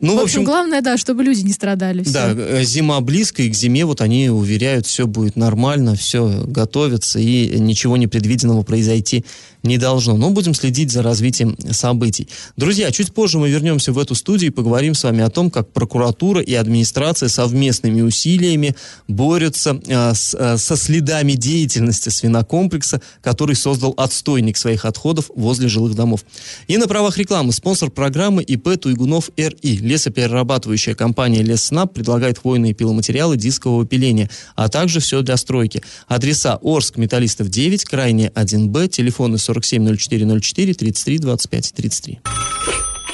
Ну, 0.00 0.16
в 0.16 0.20
общем, 0.20 0.44
главное, 0.44 0.80
да, 0.80 0.96
чтобы 0.96 1.24
люди 1.24 1.42
не 1.42 1.52
страдали. 1.52 2.02
Да, 2.04 2.32
э, 2.36 2.62
зима 2.64 3.00
близко, 3.00 3.42
и 3.42 3.50
к 3.50 3.54
зиме 3.54 3.84
вот 3.84 4.00
они 4.00 4.28
уверяют, 4.30 4.86
все 4.86 5.06
будет 5.06 5.36
нормально, 5.36 5.94
все 5.96 6.44
готовится, 6.46 7.18
и 7.18 7.58
ничего 7.58 7.96
непредвиденного 7.96 8.62
произойти 8.62 9.24
не 9.62 9.78
должно. 9.78 10.16
Но 10.16 10.30
будем 10.30 10.54
следить 10.54 10.92
за 10.92 11.02
развитием 11.02 11.56
событий. 11.72 12.28
Друзья, 12.56 12.90
чуть 12.92 13.12
позже 13.12 13.38
мы 13.38 13.50
вернемся 13.50 13.92
в 13.92 13.98
эту 13.98 14.14
студию 14.14 14.50
и 14.50 14.54
поговорим 14.54 14.94
с 14.94 15.02
вами 15.02 15.22
о 15.24 15.30
том, 15.30 15.50
как 15.50 15.72
прокуратура 15.72 16.40
и 16.40 16.54
администрация 16.54 17.28
совместными 17.28 18.00
усилиями 18.02 18.76
борются 19.08 19.80
э, 19.86 20.14
с- 20.14 20.36
э, 20.38 20.56
со 20.58 20.76
следами 20.76 21.32
деятельности 21.32 22.10
свинокомплекса, 22.10 23.00
который 23.22 23.56
создал 23.56 23.94
отстойник 23.96 24.56
своих 24.56 24.84
отходов 24.84 25.30
возле 25.34 25.68
жилых 25.68 25.94
домов. 25.94 26.24
И 26.68 26.76
на 26.76 26.86
правах 26.86 27.18
рекламы 27.18 27.52
спонсор 27.52 27.90
программы 27.90 28.42
ИП 28.44 28.78
Туйгунов 28.80 29.30
РИ. 29.62 29.78
Лесоперерабатывающая 29.78 30.94
компания 30.94 31.42
Лесснаб 31.42 31.92
предлагает 31.92 32.38
хвойные 32.38 32.74
пиломатериалы 32.74 33.36
дискового 33.36 33.86
пиления, 33.86 34.30
а 34.54 34.68
также 34.68 35.00
все 35.00 35.22
для 35.22 35.36
стройки. 35.36 35.82
Адреса 36.08 36.58
Орск, 36.62 36.96
Металлистов 36.96 37.48
9, 37.48 37.84
Крайне 37.84 38.28
1Б, 38.28 38.88
телефоны 38.88 39.38
470404 39.38 40.74
33 40.74 41.18
25 41.18 41.72
33. 41.72 42.20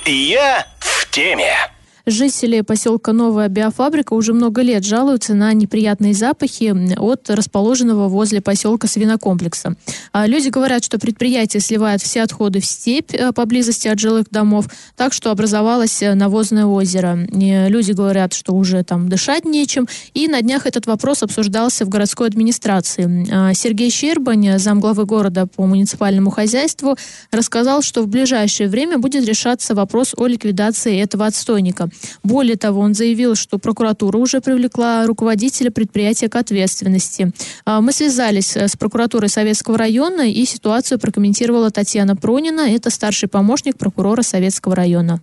Я 0.07 0.67
в 0.81 1.11
теме. 1.11 1.55
Жители 2.05 2.63
поселка 2.63 3.13
Новая 3.13 3.49
Биофабрика 3.49 4.15
уже 4.15 4.33
много 4.33 4.63
лет 4.63 4.85
жалуются 4.85 5.35
на 5.35 5.53
неприятные 5.53 6.15
запахи 6.15 6.75
от 6.99 7.31
расположенного 7.31 8.09
возле 8.09 8.41
поселка 8.41 8.89
свинокомплекса. 8.89 9.77
А 10.13 10.27
Люди 10.27 10.49
говорят, 10.49 10.83
что 10.83 10.99
предприятие 10.99 11.61
сливает 11.61 12.03
все 12.03 12.23
отходы 12.23 12.61
в 12.61 12.65
степь 12.65 13.15
э, 13.15 13.33
поблизости 13.33 13.87
от 13.87 14.01
жилых 14.01 14.31
домов, 14.31 14.67
так 14.97 15.13
что 15.13 15.31
образовалось 15.31 16.03
э, 16.03 16.15
навозное 16.15 16.67
озеро. 16.67 17.19
Люди 17.31 17.93
говорят, 17.93 18.33
что 18.33 18.55
уже 18.55 18.83
там 18.83 19.09
дышать 19.09 19.45
нечем. 19.45 19.87
И 20.13 20.27
на 20.27 20.43
днях 20.43 20.67
этот 20.67 20.87
вопрос 20.87 21.23
обсуждался 21.23 21.85
в 21.85 21.89
городской 21.89 22.27
администрации. 22.27 23.29
А 23.31 23.55
Сергей 23.55 23.91
Щербань, 23.91 24.59
замглавы 24.59 25.05
города 25.05 25.47
по 25.47 25.67
муниципальному 25.67 26.31
хозяйству, 26.31 26.97
рассказал, 27.31 27.83
что 27.83 28.03
в 28.03 28.09
ближайшее 28.09 28.69
время 28.69 28.99
будет 28.99 29.25
решаться 29.25 29.75
вопрос 29.75 30.15
о 30.17 30.27
ликвидации 30.27 31.01
этого 31.01 31.27
отстойника. 31.27 31.91
Более 32.23 32.57
того, 32.57 32.81
он 32.81 32.95
заявил, 32.95 33.35
что 33.35 33.59
прокуратура 33.59 34.19
уже 34.19 34.41
привлекла 34.41 35.07
руководителя 35.07 35.71
предприятия 35.71 36.29
к 36.29 36.37
ответственности. 36.37 37.33
А, 37.65 37.81
Мы 37.81 37.93
связались 37.93 38.57
э, 38.57 38.69
с 38.69 38.77
прокуратурой 38.77 39.29
Советского 39.29 39.79
района 39.79 40.31
и 40.31 40.45
ситуацию 40.45 40.99
прокомментировала 40.99 41.71
Татьяна 41.71 42.17
Пронина, 42.17 42.63
это 42.75 42.91
старший 42.91 43.29
помощник 43.29 43.79
прокурора 43.79 44.23
Советского 44.23 44.77
района. 44.77 45.21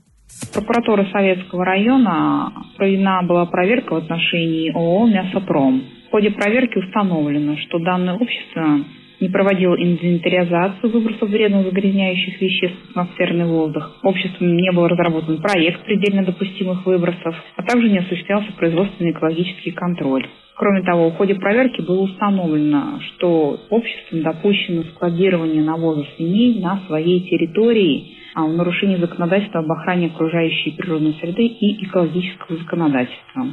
Прокуратура 0.53 1.05
Советского 1.11 1.65
района 1.65 2.53
проведена 2.77 3.21
была 3.23 3.45
проверка 3.45 3.93
в 3.93 3.97
отношении 3.97 4.71
ООО 4.71 5.07
«Мясопром». 5.07 5.83
В 6.07 6.11
ходе 6.11 6.31
проверки 6.31 6.77
установлено, 6.77 7.55
что 7.67 7.79
данное 7.79 8.15
общество 8.15 8.85
не 9.19 9.29
проводило 9.29 9.75
инвентаризацию 9.75 10.91
выбросов 10.91 11.29
вредных 11.29 11.65
загрязняющих 11.65 12.41
веществ 12.41 12.77
в 12.87 12.89
атмосферный 12.91 13.45
воздух. 13.45 13.97
Обществом 14.03 14.55
не 14.55 14.71
был 14.71 14.87
разработан 14.87 15.41
проект 15.41 15.83
предельно 15.85 16.23
допустимых 16.23 16.85
выбросов, 16.85 17.35
а 17.55 17.63
также 17.63 17.89
не 17.89 17.99
осуществлялся 17.99 18.51
производственный 18.53 19.11
экологический 19.11 19.71
контроль. 19.71 20.25
Кроме 20.55 20.83
того, 20.83 21.09
в 21.09 21.15
ходе 21.15 21.35
проверки 21.35 21.79
было 21.81 22.01
установлено, 22.01 22.99
что 23.07 23.61
обществом 23.69 24.23
допущено 24.23 24.83
складирование 24.95 25.63
навоза 25.63 26.05
свиней 26.17 26.59
на 26.59 26.81
своей 26.85 27.21
территории 27.29 28.17
а, 28.35 28.43
в 28.43 28.53
нарушении 28.53 28.97
законодательства 28.97 29.61
об 29.61 29.71
охране 29.71 30.07
окружающей 30.07 30.71
природной 30.71 31.13
среды 31.21 31.45
и 31.45 31.85
экологического 31.85 32.57
законодательства. 32.57 33.47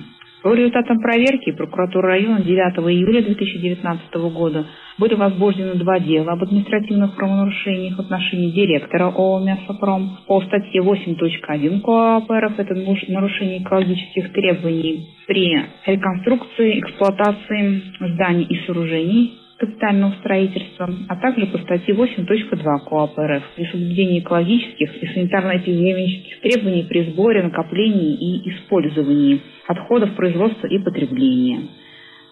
По 0.46 0.54
результатам 0.54 1.00
проверки 1.00 1.50
прокуратуры 1.50 2.06
района 2.06 2.40
9 2.40 2.78
июля 2.94 3.20
2019 3.20 4.14
года 4.32 4.64
были 4.96 5.14
возбуждены 5.14 5.74
два 5.74 5.98
дела 5.98 6.34
об 6.34 6.44
административных 6.44 7.16
правонарушениях 7.16 7.96
в 7.96 8.00
отношении 8.02 8.52
директора 8.52 9.06
ООО 9.06 9.40
«Мясопром» 9.44 10.18
по 10.28 10.40
статье 10.42 10.82
8.1 10.82 11.80
КоАП 11.80 12.30
РФ 12.30 12.60
это 12.60 12.74
нарушение 13.08 13.60
экологических 13.60 14.32
требований 14.32 15.08
при 15.26 15.64
реконструкции, 15.84 16.78
эксплуатации 16.78 17.82
зданий 18.14 18.44
и 18.44 18.64
сооружений 18.66 19.32
капитального 19.58 20.12
строительства, 20.20 20.88
а 21.08 21.16
также 21.16 21.46
по 21.46 21.58
статье 21.58 21.94
8.2 21.94 22.78
КоАП 22.88 23.18
РФ 23.18 23.42
при 23.56 23.64
соблюдении 23.66 24.20
экологических 24.20 25.02
и 25.02 25.06
санитарно-эпидемических 25.06 26.40
требований 26.42 26.84
при 26.84 27.10
сборе, 27.10 27.42
накоплении 27.42 28.14
и 28.14 28.50
использовании 28.50 29.40
отходов 29.66 30.14
производства 30.14 30.66
и 30.66 30.78
потребления. 30.78 31.68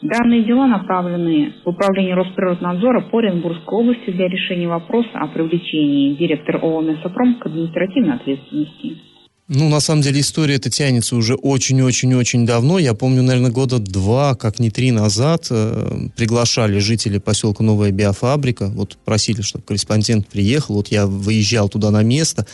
Данные 0.03 0.43
дела 0.43 0.67
направлены 0.67 1.55
в 1.65 1.69
Управление 1.69 2.15
Росприроднадзора 2.15 3.09
по 3.11 3.19
Оренбургской 3.21 3.79
области 3.79 4.11
для 4.11 4.29
решения 4.29 4.69
вопроса 4.69 5.09
о 5.15 5.29
привлечении 5.29 6.15
директора 6.15 6.59
ООО 6.59 6.83
«Мясопром» 6.83 7.37
к 7.37 7.47
административной 7.47 8.17
ответственности. 8.17 9.14
Ну, 9.47 9.69
на 9.69 9.81
самом 9.81 10.01
деле, 10.01 10.21
история 10.21 10.55
эта 10.55 10.71
тянется 10.71 11.17
уже 11.17 11.35
очень-очень-очень 11.35 12.47
давно. 12.47 12.79
Я 12.79 12.95
помню, 12.95 13.23
наверное, 13.23 13.51
года 13.51 13.79
два, 13.79 14.35
как 14.37 14.59
не 14.59 14.71
три 14.71 14.91
назад, 14.91 15.49
э, 15.51 16.09
приглашали 16.17 16.79
жители 16.79 17.19
поселка 17.19 17.63
Новая 17.63 17.91
Биофабрика. 17.91 18.69
Вот 18.69 18.97
просили, 19.05 19.43
чтобы 19.43 19.65
корреспондент 19.65 20.29
приехал. 20.29 20.77
Вот 20.77 20.89
я 20.89 21.07
выезжал 21.07 21.69
туда 21.69 21.91
на 21.91 22.03
место. 22.03 22.47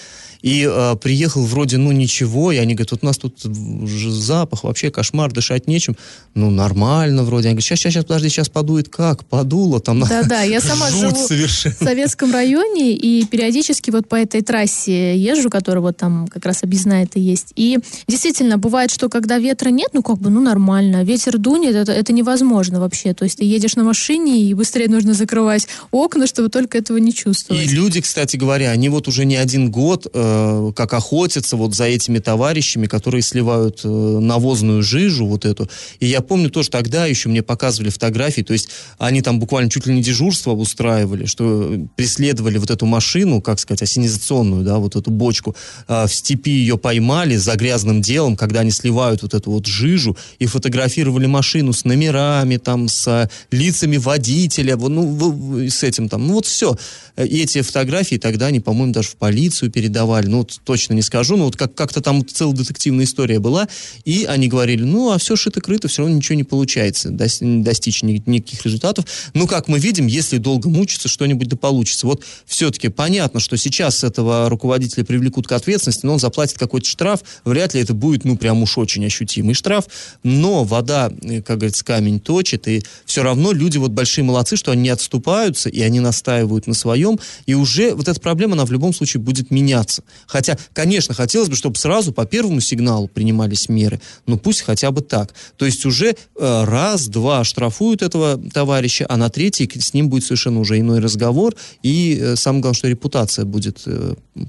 И 0.43 0.67
э, 0.69 0.97
приехал 0.97 1.45
вроде, 1.45 1.77
ну, 1.77 1.93
ничего. 1.93 2.51
И 2.51 2.57
они 2.57 2.75
говорят, 2.75 2.93
вот 2.93 3.01
у 3.03 3.07
нас 3.07 3.19
тут 3.19 3.39
запах, 3.41 4.65
вообще 4.65 4.91
кошмар, 4.91 5.31
дышать 5.31 5.67
нечем. 5.67 5.97
Ну, 6.35 6.51
нормально 6.51 7.25
вроде. 7.25 7.49
Они 7.49 7.55
говорят, 7.55 7.65
сейчас, 7.65 7.81
сейчас, 7.81 7.93
сейчас, 7.93 8.05
подожди, 8.05 8.29
сейчас 8.31 8.49
подует. 8.49 8.89
Как? 8.89 9.25
Подуло 9.27 9.81
там. 9.81 10.01
Да-да, 10.01 10.43
я 10.43 10.61
сама 10.61 10.91
живу 10.91 11.15
совершенно. 11.15 11.75
в 11.75 11.85
Советском 11.85 12.33
районе 12.33 12.95
и 12.95 13.25
периодически 13.27 13.91
вот 13.91 14.09
по 14.09 14.17
этой 14.17 14.41
трассе 14.41 15.17
езжу, 15.17 15.51
которая 15.51 15.83
вот 15.83 15.97
там 15.97 16.27
как 16.27 16.47
раз 16.47 16.63
объездная 16.63 16.80
знаю, 16.81 17.05
это 17.05 17.19
есть. 17.19 17.53
И 17.57 17.79
действительно, 18.09 18.59
бывает, 18.59 18.91
что 18.91 19.09
когда 19.09 19.39
ветра 19.39 19.71
нет, 19.71 19.91
ну 19.93 20.03
как 20.03 20.19
бы, 20.19 20.31
ну 20.31 20.41
нормально, 20.41 21.05
ветер 21.05 21.39
дунет, 21.39 21.75
это, 21.75 21.93
это 21.93 22.13
невозможно 22.13 22.81
вообще. 22.81 23.15
То 23.15 23.25
есть 23.25 23.39
ты 23.39 23.45
едешь 23.45 23.77
на 23.77 23.85
машине, 23.85 24.43
и 24.43 24.55
быстрее 24.55 24.89
нужно 24.89 25.15
закрывать 25.15 25.67
окна, 25.91 26.27
чтобы 26.27 26.49
только 26.49 26.79
этого 26.79 26.99
не 26.99 27.13
чувствовать. 27.13 27.65
И 27.65 27.69
люди, 27.69 28.01
кстати 28.01 28.37
говоря, 28.37 28.71
они 28.71 28.89
вот 28.89 29.09
уже 29.09 29.25
не 29.25 29.37
один 29.37 29.71
год 29.71 30.07
э, 30.13 30.73
как 30.75 30.93
охотятся 30.95 31.57
вот 31.57 31.75
за 31.75 31.85
этими 31.85 32.19
товарищами, 32.19 32.87
которые 32.87 33.23
сливают 33.23 33.81
э, 33.85 33.89
навозную 33.89 34.83
жижу 34.83 35.27
вот 35.27 35.45
эту. 35.45 35.69
И 36.01 36.07
я 36.07 36.21
помню 36.21 36.51
тоже 36.51 36.71
тогда 36.71 37.07
еще 37.07 37.29
мне 37.29 37.43
показывали 37.43 37.91
фотографии, 37.91 38.43
то 38.43 38.53
есть 38.53 38.69
они 38.99 39.23
там 39.23 39.39
буквально 39.39 39.71
чуть 39.71 39.87
ли 39.87 39.95
не 39.95 40.03
дежурство 40.03 40.53
устраивали, 40.53 41.27
что 41.27 41.75
преследовали 41.97 42.59
вот 42.59 42.71
эту 42.71 42.87
машину, 42.87 43.41
как 43.41 43.59
сказать, 43.61 43.83
осенизационную, 43.83 44.65
да, 44.65 44.79
вот 44.79 44.97
эту 44.97 45.11
бочку, 45.11 45.55
э, 45.89 46.07
в 46.07 46.15
степи 46.15 46.51
ее 46.51 46.70
поймали 46.77 47.37
за 47.37 47.57
грязным 47.57 48.01
делом, 48.03 48.37
когда 48.37 48.61
они 48.61 48.71
сливают 48.71 49.23
вот 49.23 49.35
эту 49.35 49.51
вот 49.51 49.67
жижу 49.67 50.17
и 50.39 50.47
фотографировали 50.47 51.27
машину 51.27 51.73
с 51.73 51.85
номерами, 51.85 52.57
там, 52.57 52.89
с 52.89 53.07
э, 53.07 53.29
лицами 53.51 53.97
водителя, 53.97 54.77
ну, 54.77 55.69
с 55.69 55.83
этим 55.83 56.09
там, 56.09 56.27
ну 56.27 56.35
вот 56.35 56.47
все. 56.47 56.77
И 57.17 57.43
эти 57.43 57.61
фотографии 57.63 58.17
тогда 58.17 58.47
они, 58.47 58.61
по-моему, 58.61 58.93
даже 58.93 59.09
в 59.09 59.17
полицию 59.17 59.71
передавали, 59.71 60.27
ну 60.27 60.39
вот 60.39 60.61
точно 60.65 60.95
не 60.95 61.03
скажу, 61.03 61.37
но 61.37 61.45
вот 61.45 61.57
как- 61.57 61.75
как-то 61.75 62.01
там 62.01 62.27
целая 62.27 62.55
детективная 62.57 63.05
история 63.05 63.39
была, 63.39 63.69
и 64.05 64.25
они 64.29 64.49
говорили, 64.49 64.83
ну 64.85 65.11
а 65.13 65.19
все 65.19 65.35
шито-крыто, 65.35 65.89
все 65.89 66.03
равно 66.03 66.17
ничего 66.17 66.37
не 66.37 66.45
получается, 66.45 67.11
дос- 67.11 67.63
достичь 67.63 68.03
ни- 68.03 68.23
никаких 68.27 68.65
результатов. 68.65 69.05
Ну, 69.35 69.47
как 69.47 69.69
мы 69.69 69.79
видим, 69.79 70.07
если 70.07 70.39
долго 70.39 70.69
мучиться, 70.69 71.09
что-нибудь 71.09 71.49
да 71.49 71.57
получится. 71.57 72.07
Вот 72.07 72.23
все-таки 72.47 72.89
понятно, 72.89 73.41
что 73.41 73.57
сейчас 73.57 74.05
этого 74.05 74.49
руководителя 74.49 75.05
привлекут 75.05 75.47
к 75.47 75.53
ответственности, 75.53 76.07
но 76.07 76.15
он 76.15 76.19
заплатит 76.19 76.59
какой-то 76.61 76.87
штраф, 76.87 77.21
вряд 77.45 77.75
ли 77.75 77.81
это 77.81 77.95
будет, 77.95 78.25
ну, 78.25 78.37
прям 78.37 78.63
уж 78.63 78.79
очень 78.79 79.05
ощутимый 79.05 79.55
штраф, 79.55 79.87
но 80.23 80.63
вода, 80.63 81.11
э, 81.23 81.43
как 81.43 81.59
говорится, 81.59 81.85
камень 81.85 82.21
точит, 82.21 82.69
и 82.69 82.83
все 83.05 83.23
равно 83.23 83.53
люди 83.53 83.79
вот 83.79 83.91
большие 83.91 84.25
молодцы, 84.25 84.57
что 84.57 84.71
они 84.71 84.89
отступаются, 84.89 85.69
и 85.69 85.81
они 85.81 85.99
настаивают 86.01 86.67
на 86.67 86.75
своем, 86.75 87.19
и 87.47 87.55
уже 87.55 87.95
вот 87.95 88.07
эта 88.09 88.21
проблема, 88.21 88.53
она 88.53 88.65
в 88.65 88.73
любом 88.73 88.95
случае 88.95 89.21
будет 89.21 89.51
меняться. 89.51 90.05
Хотя, 90.27 90.57
конечно, 90.73 91.15
хотелось 91.15 91.49
бы, 91.49 91.57
чтобы 91.57 91.77
сразу 91.77 92.13
по 92.13 92.27
первому 92.27 92.61
сигналу 92.61 93.09
принимались 93.09 93.69
меры, 93.69 94.01
но 94.27 94.37
пусть 94.37 94.63
хотя 94.63 94.91
бы 94.91 95.01
так. 95.01 95.35
То 95.57 95.67
есть 95.67 95.85
уже 95.87 96.11
э, 96.11 96.65
раз, 96.65 97.09
два 97.09 97.43
штрафуют 97.43 98.03
этого 98.03 98.39
товарища, 98.53 99.07
а 99.09 99.17
на 99.17 99.31
третий 99.31 99.69
с 99.81 99.95
ним 99.95 100.09
будет 100.09 100.25
совершенно 100.25 100.61
уже 100.61 100.79
иной 100.79 101.01
разговор, 101.01 101.55
и 101.83 102.19
э, 102.21 102.37
самое 102.37 102.63
главное, 102.63 102.79
что 102.79 102.89
репутация 102.89 103.45
будет 103.45 103.85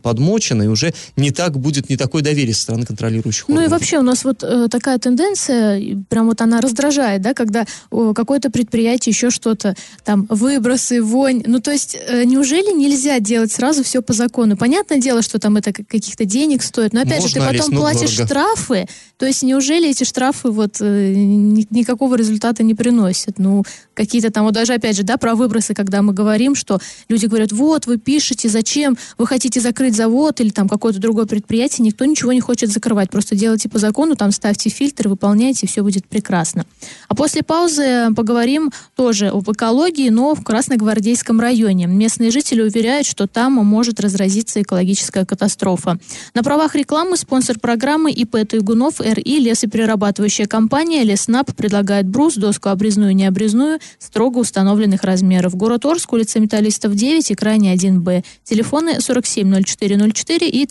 подмочена, 0.03 0.63
и 0.63 0.67
уже 0.67 0.93
не 1.15 1.31
так 1.31 1.57
будет, 1.57 1.89
не 1.89 1.97
такое 2.01 2.21
доверие 2.23 2.53
со 2.53 2.61
стороны 2.63 2.85
контролирующих 2.85 3.47
Ну 3.47 3.55
и 3.55 3.57
органов. 3.59 3.79
вообще 3.79 3.97
у 3.99 4.01
нас 4.01 4.23
вот 4.23 4.43
э, 4.43 4.67
такая 4.69 4.97
тенденция, 4.99 6.03
прям 6.09 6.27
вот 6.27 6.41
она 6.41 6.61
раздражает, 6.61 7.21
да, 7.21 7.33
когда 7.33 7.65
о, 7.89 8.13
какое-то 8.13 8.49
предприятие 8.49 9.11
еще 9.11 9.29
что-то, 9.29 9.75
там, 10.03 10.25
выбросы, 10.29 11.01
вонь. 11.01 11.43
Ну 11.45 11.59
то 11.59 11.71
есть 11.71 11.95
э, 12.07 12.23
неужели 12.25 12.75
нельзя 12.77 13.19
делать 13.19 13.51
сразу 13.51 13.83
все 13.83 14.01
по 14.01 14.13
закону? 14.13 14.57
Понятное 14.57 14.97
дело, 14.99 15.21
что 15.21 15.39
там 15.39 15.57
это 15.57 15.71
как- 15.73 15.87
каких-то 15.87 16.25
денег 16.25 16.63
стоит, 16.63 16.93
но 16.93 17.01
опять 17.01 17.17
же, 17.21 17.39
Можно, 17.39 17.41
ты 17.51 17.57
потом 17.57 17.73
но 17.75 17.79
платишь 17.81 18.15
дорого. 18.17 18.27
штрафы, 18.27 18.87
то 19.17 19.25
есть 19.25 19.43
неужели 19.43 19.89
эти 19.89 20.03
штрафы 20.03 20.49
вот 20.49 20.77
э, 20.81 21.13
ни- 21.15 21.67
никакого 21.69 22.15
результата 22.15 22.63
не 22.63 22.73
приносят? 22.75 23.37
Ну, 23.39 23.63
какие-то 23.93 24.31
там, 24.31 24.45
вот 24.45 24.53
даже 24.53 24.73
опять 24.73 24.95
же, 24.95 25.03
да, 25.03 25.17
про 25.17 25.35
выбросы, 25.35 25.73
когда 25.73 26.01
мы 26.01 26.13
говорим, 26.13 26.55
что 26.55 26.79
люди 27.09 27.25
говорят, 27.27 27.51
вот, 27.51 27.85
вы 27.85 27.97
пишете, 27.97 28.49
зачем, 28.49 28.97
вы 29.17 29.27
хотите 29.27 29.59
закрыть 29.59 29.95
завод 29.95 30.41
или 30.41 30.49
там 30.49 30.67
какое-то 30.67 30.99
другое 30.99 31.25
предприятие, 31.25 31.83
никто 31.91 32.05
ничего 32.05 32.31
не 32.33 32.39
хочет 32.39 32.69
закрывать, 32.69 33.09
просто 33.09 33.35
делайте 33.35 33.69
по 33.69 33.77
закону, 33.77 34.15
там 34.15 34.31
ставьте 34.31 34.69
фильтр, 34.69 35.09
выполняйте, 35.09 35.67
все 35.67 35.83
будет 35.83 36.07
прекрасно. 36.07 36.65
А 37.07 37.15
после 37.15 37.43
паузы 37.43 38.07
поговорим 38.15 38.71
тоже 38.95 39.27
об 39.27 39.51
экологии, 39.51 40.09
но 40.09 40.33
в 40.33 40.43
Красногвардейском 40.43 41.39
районе. 41.39 41.87
Местные 41.87 42.31
жители 42.31 42.61
уверяют, 42.61 43.05
что 43.05 43.27
там 43.27 43.53
может 43.53 43.99
разразиться 43.99 44.61
экологическая 44.61 45.25
катастрофа. 45.25 45.97
На 46.33 46.43
правах 46.43 46.75
рекламы 46.75 47.17
спонсор 47.17 47.59
программы 47.59 48.11
ИП 48.11 48.47
Туйгунов 48.47 49.01
РИ 49.01 49.39
лесоперерабатывающая 49.39 50.45
компания 50.45 51.03
Леснап 51.03 51.53
предлагает 51.55 52.07
брус, 52.07 52.35
доску 52.35 52.69
обрезную 52.69 53.11
и 53.11 53.13
необрезную 53.13 53.79
строго 53.99 54.39
установленных 54.39 55.03
размеров. 55.03 55.55
Город 55.55 55.85
Орск, 55.85 56.13
улица 56.13 56.39
Металлистов 56.39 56.95
9 56.95 57.31
и 57.31 57.35
крайне 57.35 57.73
1Б. 57.73 58.23
Телефоны 58.43 58.99
470404 58.99 60.47
и 60.47 60.65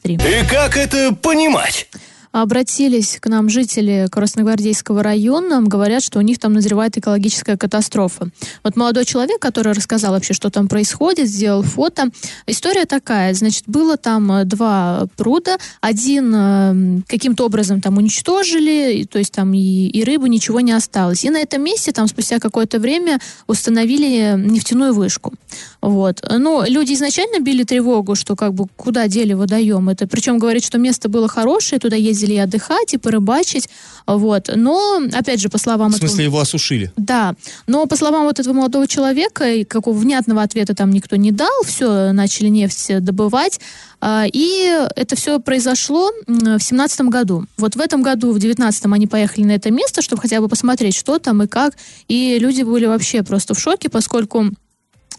332533. 0.00 0.40
И 0.40 0.46
как 0.46 0.76
это 0.76 1.14
понимать? 1.14 1.88
Обратились 2.32 3.18
к 3.20 3.28
нам 3.28 3.50
жители 3.50 4.08
Красногвардейского 4.10 5.02
района, 5.02 5.62
говорят, 5.62 6.02
что 6.02 6.18
у 6.18 6.22
них 6.22 6.38
там 6.38 6.54
назревает 6.54 6.96
экологическая 6.96 7.58
катастрофа. 7.58 8.30
Вот 8.64 8.74
молодой 8.74 9.04
человек, 9.04 9.38
который 9.38 9.74
рассказал 9.74 10.12
вообще, 10.12 10.32
что 10.32 10.50
там 10.50 10.66
происходит, 10.66 11.28
сделал 11.28 11.62
фото. 11.62 12.08
История 12.46 12.86
такая, 12.86 13.34
значит, 13.34 13.64
было 13.66 13.98
там 13.98 14.32
э, 14.32 14.44
два 14.44 15.06
пруда, 15.16 15.58
один 15.82 16.32
э, 16.34 17.02
каким-то 17.06 17.44
образом 17.44 17.82
там 17.82 17.98
уничтожили, 17.98 19.04
то 19.04 19.18
есть 19.18 19.32
там 19.32 19.52
и, 19.52 19.88
и 19.88 20.02
рыбы, 20.02 20.30
ничего 20.30 20.60
не 20.60 20.72
осталось. 20.72 21.24
И 21.24 21.30
на 21.30 21.38
этом 21.38 21.62
месте 21.62 21.92
там 21.92 22.08
спустя 22.08 22.38
какое-то 22.38 22.78
время 22.78 23.20
установили 23.46 24.34
нефтяную 24.38 24.94
вышку. 24.94 25.34
Вот. 25.82 26.24
Но 26.30 26.64
люди 26.66 26.94
изначально 26.94 27.40
били 27.40 27.64
тревогу, 27.64 28.14
что 28.14 28.36
как 28.36 28.54
бы 28.54 28.68
куда 28.76 29.06
дели 29.06 29.34
водоем. 29.34 29.90
Это 29.90 30.06
причем 30.06 30.38
говорит, 30.38 30.64
что 30.64 30.78
место 30.78 31.10
было 31.10 31.28
хорошее, 31.28 31.78
туда 31.78 31.96
ездили 31.96 32.21
и 32.30 32.38
отдыхать, 32.38 32.94
и 32.94 32.98
порыбачить. 32.98 33.68
Вот. 34.06 34.50
Но, 34.54 35.00
опять 35.12 35.40
же, 35.40 35.48
по 35.48 35.58
словам 35.58 35.90
В 35.92 35.96
этого- 35.96 36.08
смысле, 36.08 36.24
его 36.24 36.40
осушили? 36.40 36.92
да, 36.96 37.34
но 37.66 37.86
по 37.86 37.96
словам 37.96 38.24
вот 38.24 38.40
этого 38.40 38.54
молодого 38.54 38.86
человека, 38.86 39.64
какого 39.68 39.96
внятного 39.96 40.42
ответа 40.42 40.74
там 40.74 40.90
никто 40.90 41.16
не 41.16 41.32
дал, 41.32 41.62
все, 41.64 42.12
начали 42.12 42.48
нефть 42.48 42.98
добывать, 43.00 43.60
а, 44.00 44.24
и 44.30 44.86
это 44.96 45.14
все 45.14 45.38
произошло 45.38 46.10
в 46.26 46.58
семнадцатом 46.60 47.10
году. 47.10 47.46
Вот 47.56 47.76
в 47.76 47.80
этом 47.80 48.02
году, 48.02 48.32
в 48.32 48.38
девятнадцатом, 48.40 48.92
они 48.92 49.06
поехали 49.06 49.44
на 49.44 49.52
это 49.52 49.70
место, 49.70 50.02
чтобы 50.02 50.20
хотя 50.22 50.40
бы 50.40 50.48
посмотреть, 50.48 50.96
что 50.96 51.18
там 51.20 51.42
и 51.44 51.46
как, 51.46 51.74
и 52.08 52.38
люди 52.40 52.62
были 52.62 52.86
вообще 52.86 53.22
просто 53.22 53.54
в 53.54 53.60
шоке, 53.60 53.88
поскольку 53.88 54.46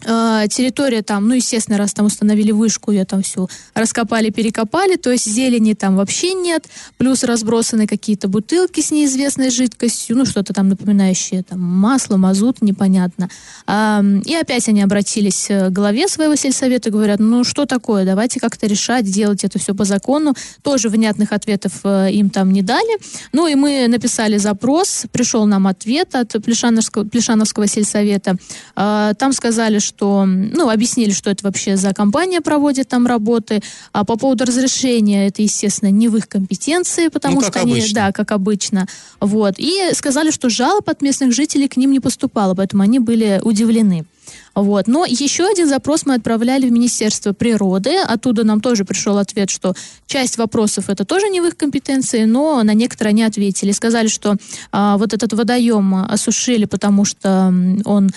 э, 0.05 0.47
территория 0.49 1.01
там, 1.01 1.27
ну, 1.27 1.33
естественно, 1.33 1.77
раз 1.77 1.93
там 1.93 2.05
установили 2.05 2.51
вышку, 2.51 2.91
ее 2.91 3.05
там 3.05 3.21
всю 3.21 3.49
раскопали, 3.73 4.29
перекопали, 4.29 4.95
то 4.95 5.11
есть 5.11 5.25
зелени 5.25 5.73
там 5.73 5.95
вообще 5.95 6.33
нет, 6.33 6.65
плюс 6.97 7.23
разбросаны 7.23 7.87
какие-то 7.87 8.27
бутылки 8.27 8.81
с 8.81 8.91
неизвестной 8.91 9.49
жидкостью, 9.49 10.17
ну, 10.17 10.25
что-то 10.25 10.53
там 10.53 10.69
напоминающее, 10.69 11.43
там, 11.43 11.59
масло, 11.59 12.17
мазут, 12.17 12.61
непонятно. 12.61 13.29
И 13.67 14.35
опять 14.35 14.67
они 14.69 14.81
обратились 14.81 15.47
э, 15.49 15.69
к 15.69 15.71
главе 15.71 16.07
своего 16.07 16.35
сельсовета 16.35 16.89
и 16.89 16.91
говорят, 16.91 17.19
ну, 17.19 17.43
что 17.43 17.65
такое, 17.65 18.05
давайте 18.05 18.39
как-то 18.39 18.67
решать, 18.67 19.05
делать 19.05 19.43
это 19.43 19.59
все 19.59 19.73
по 19.73 19.85
закону. 19.85 20.33
Тоже 20.61 20.89
внятных 20.89 21.31
ответов 21.31 21.73
э, 21.83 22.11
им 22.11 22.29
там 22.29 22.51
не 22.51 22.61
дали. 22.61 22.97
Ну, 23.31 23.47
и 23.47 23.55
мы 23.55 23.87
написали 23.87 24.37
запрос, 24.37 25.05
пришел 25.11 25.45
нам 25.45 25.67
ответ 25.67 26.15
от 26.15 26.31
Плешановского, 26.43 27.05
Плешановского 27.05 27.67
сельсовета. 27.67 28.35
Там 28.75 29.33
сказали, 29.33 29.79
что, 29.79 29.92
ну, 30.01 30.69
объяснили, 30.69 31.11
что 31.11 31.29
это 31.29 31.43
вообще 31.45 31.77
за 31.77 31.93
компания 31.93 32.41
проводит 32.41 32.87
там 32.87 33.07
работы. 33.07 33.61
А 33.91 34.03
по 34.03 34.17
поводу 34.17 34.45
разрешения, 34.45 35.27
это, 35.27 35.41
естественно, 35.41 35.89
не 35.89 36.07
в 36.07 36.17
их 36.17 36.27
компетенции, 36.27 37.07
потому 37.07 37.41
Ну, 37.41 37.47
что 37.47 37.59
они, 37.59 37.73
обычно. 37.73 37.95
да, 37.95 38.11
как 38.11 38.31
обычно. 38.31 38.87
Вот. 39.19 39.55
И 39.57 39.91
сказали, 39.93 40.31
что 40.31 40.49
жалоб 40.49 40.89
от 40.89 41.01
местных 41.01 41.33
жителей 41.33 41.67
к 41.67 41.77
ним 41.77 41.91
не 41.91 41.99
поступало, 41.99 42.55
поэтому 42.55 42.83
они 42.83 42.99
были 42.99 43.39
удивлены. 43.43 44.05
Вот. 44.55 44.87
Но 44.87 45.05
еще 45.05 45.45
один 45.47 45.67
запрос 45.67 46.05
мы 46.05 46.13
отправляли 46.15 46.67
в 46.67 46.71
Министерство 46.71 47.33
природы. 47.33 47.97
Оттуда 47.97 48.43
нам 48.43 48.61
тоже 48.61 48.85
пришел 48.85 49.17
ответ, 49.17 49.49
что 49.49 49.73
часть 50.05 50.37
вопросов 50.37 50.89
это 50.89 51.05
тоже 51.05 51.29
не 51.29 51.41
в 51.41 51.45
их 51.45 51.57
компетенции, 51.57 52.25
но 52.25 52.61
на 52.63 52.73
некоторые 52.73 53.11
они 53.11 53.23
ответили. 53.23 53.71
Сказали, 53.71 54.07
что 54.07 54.35
а, 54.71 54.97
вот 54.97 55.13
этот 55.13 55.33
водоем 55.33 55.95
осушили, 55.95 56.65
потому 56.65 57.03
что 57.03 57.53
он 57.85 58.11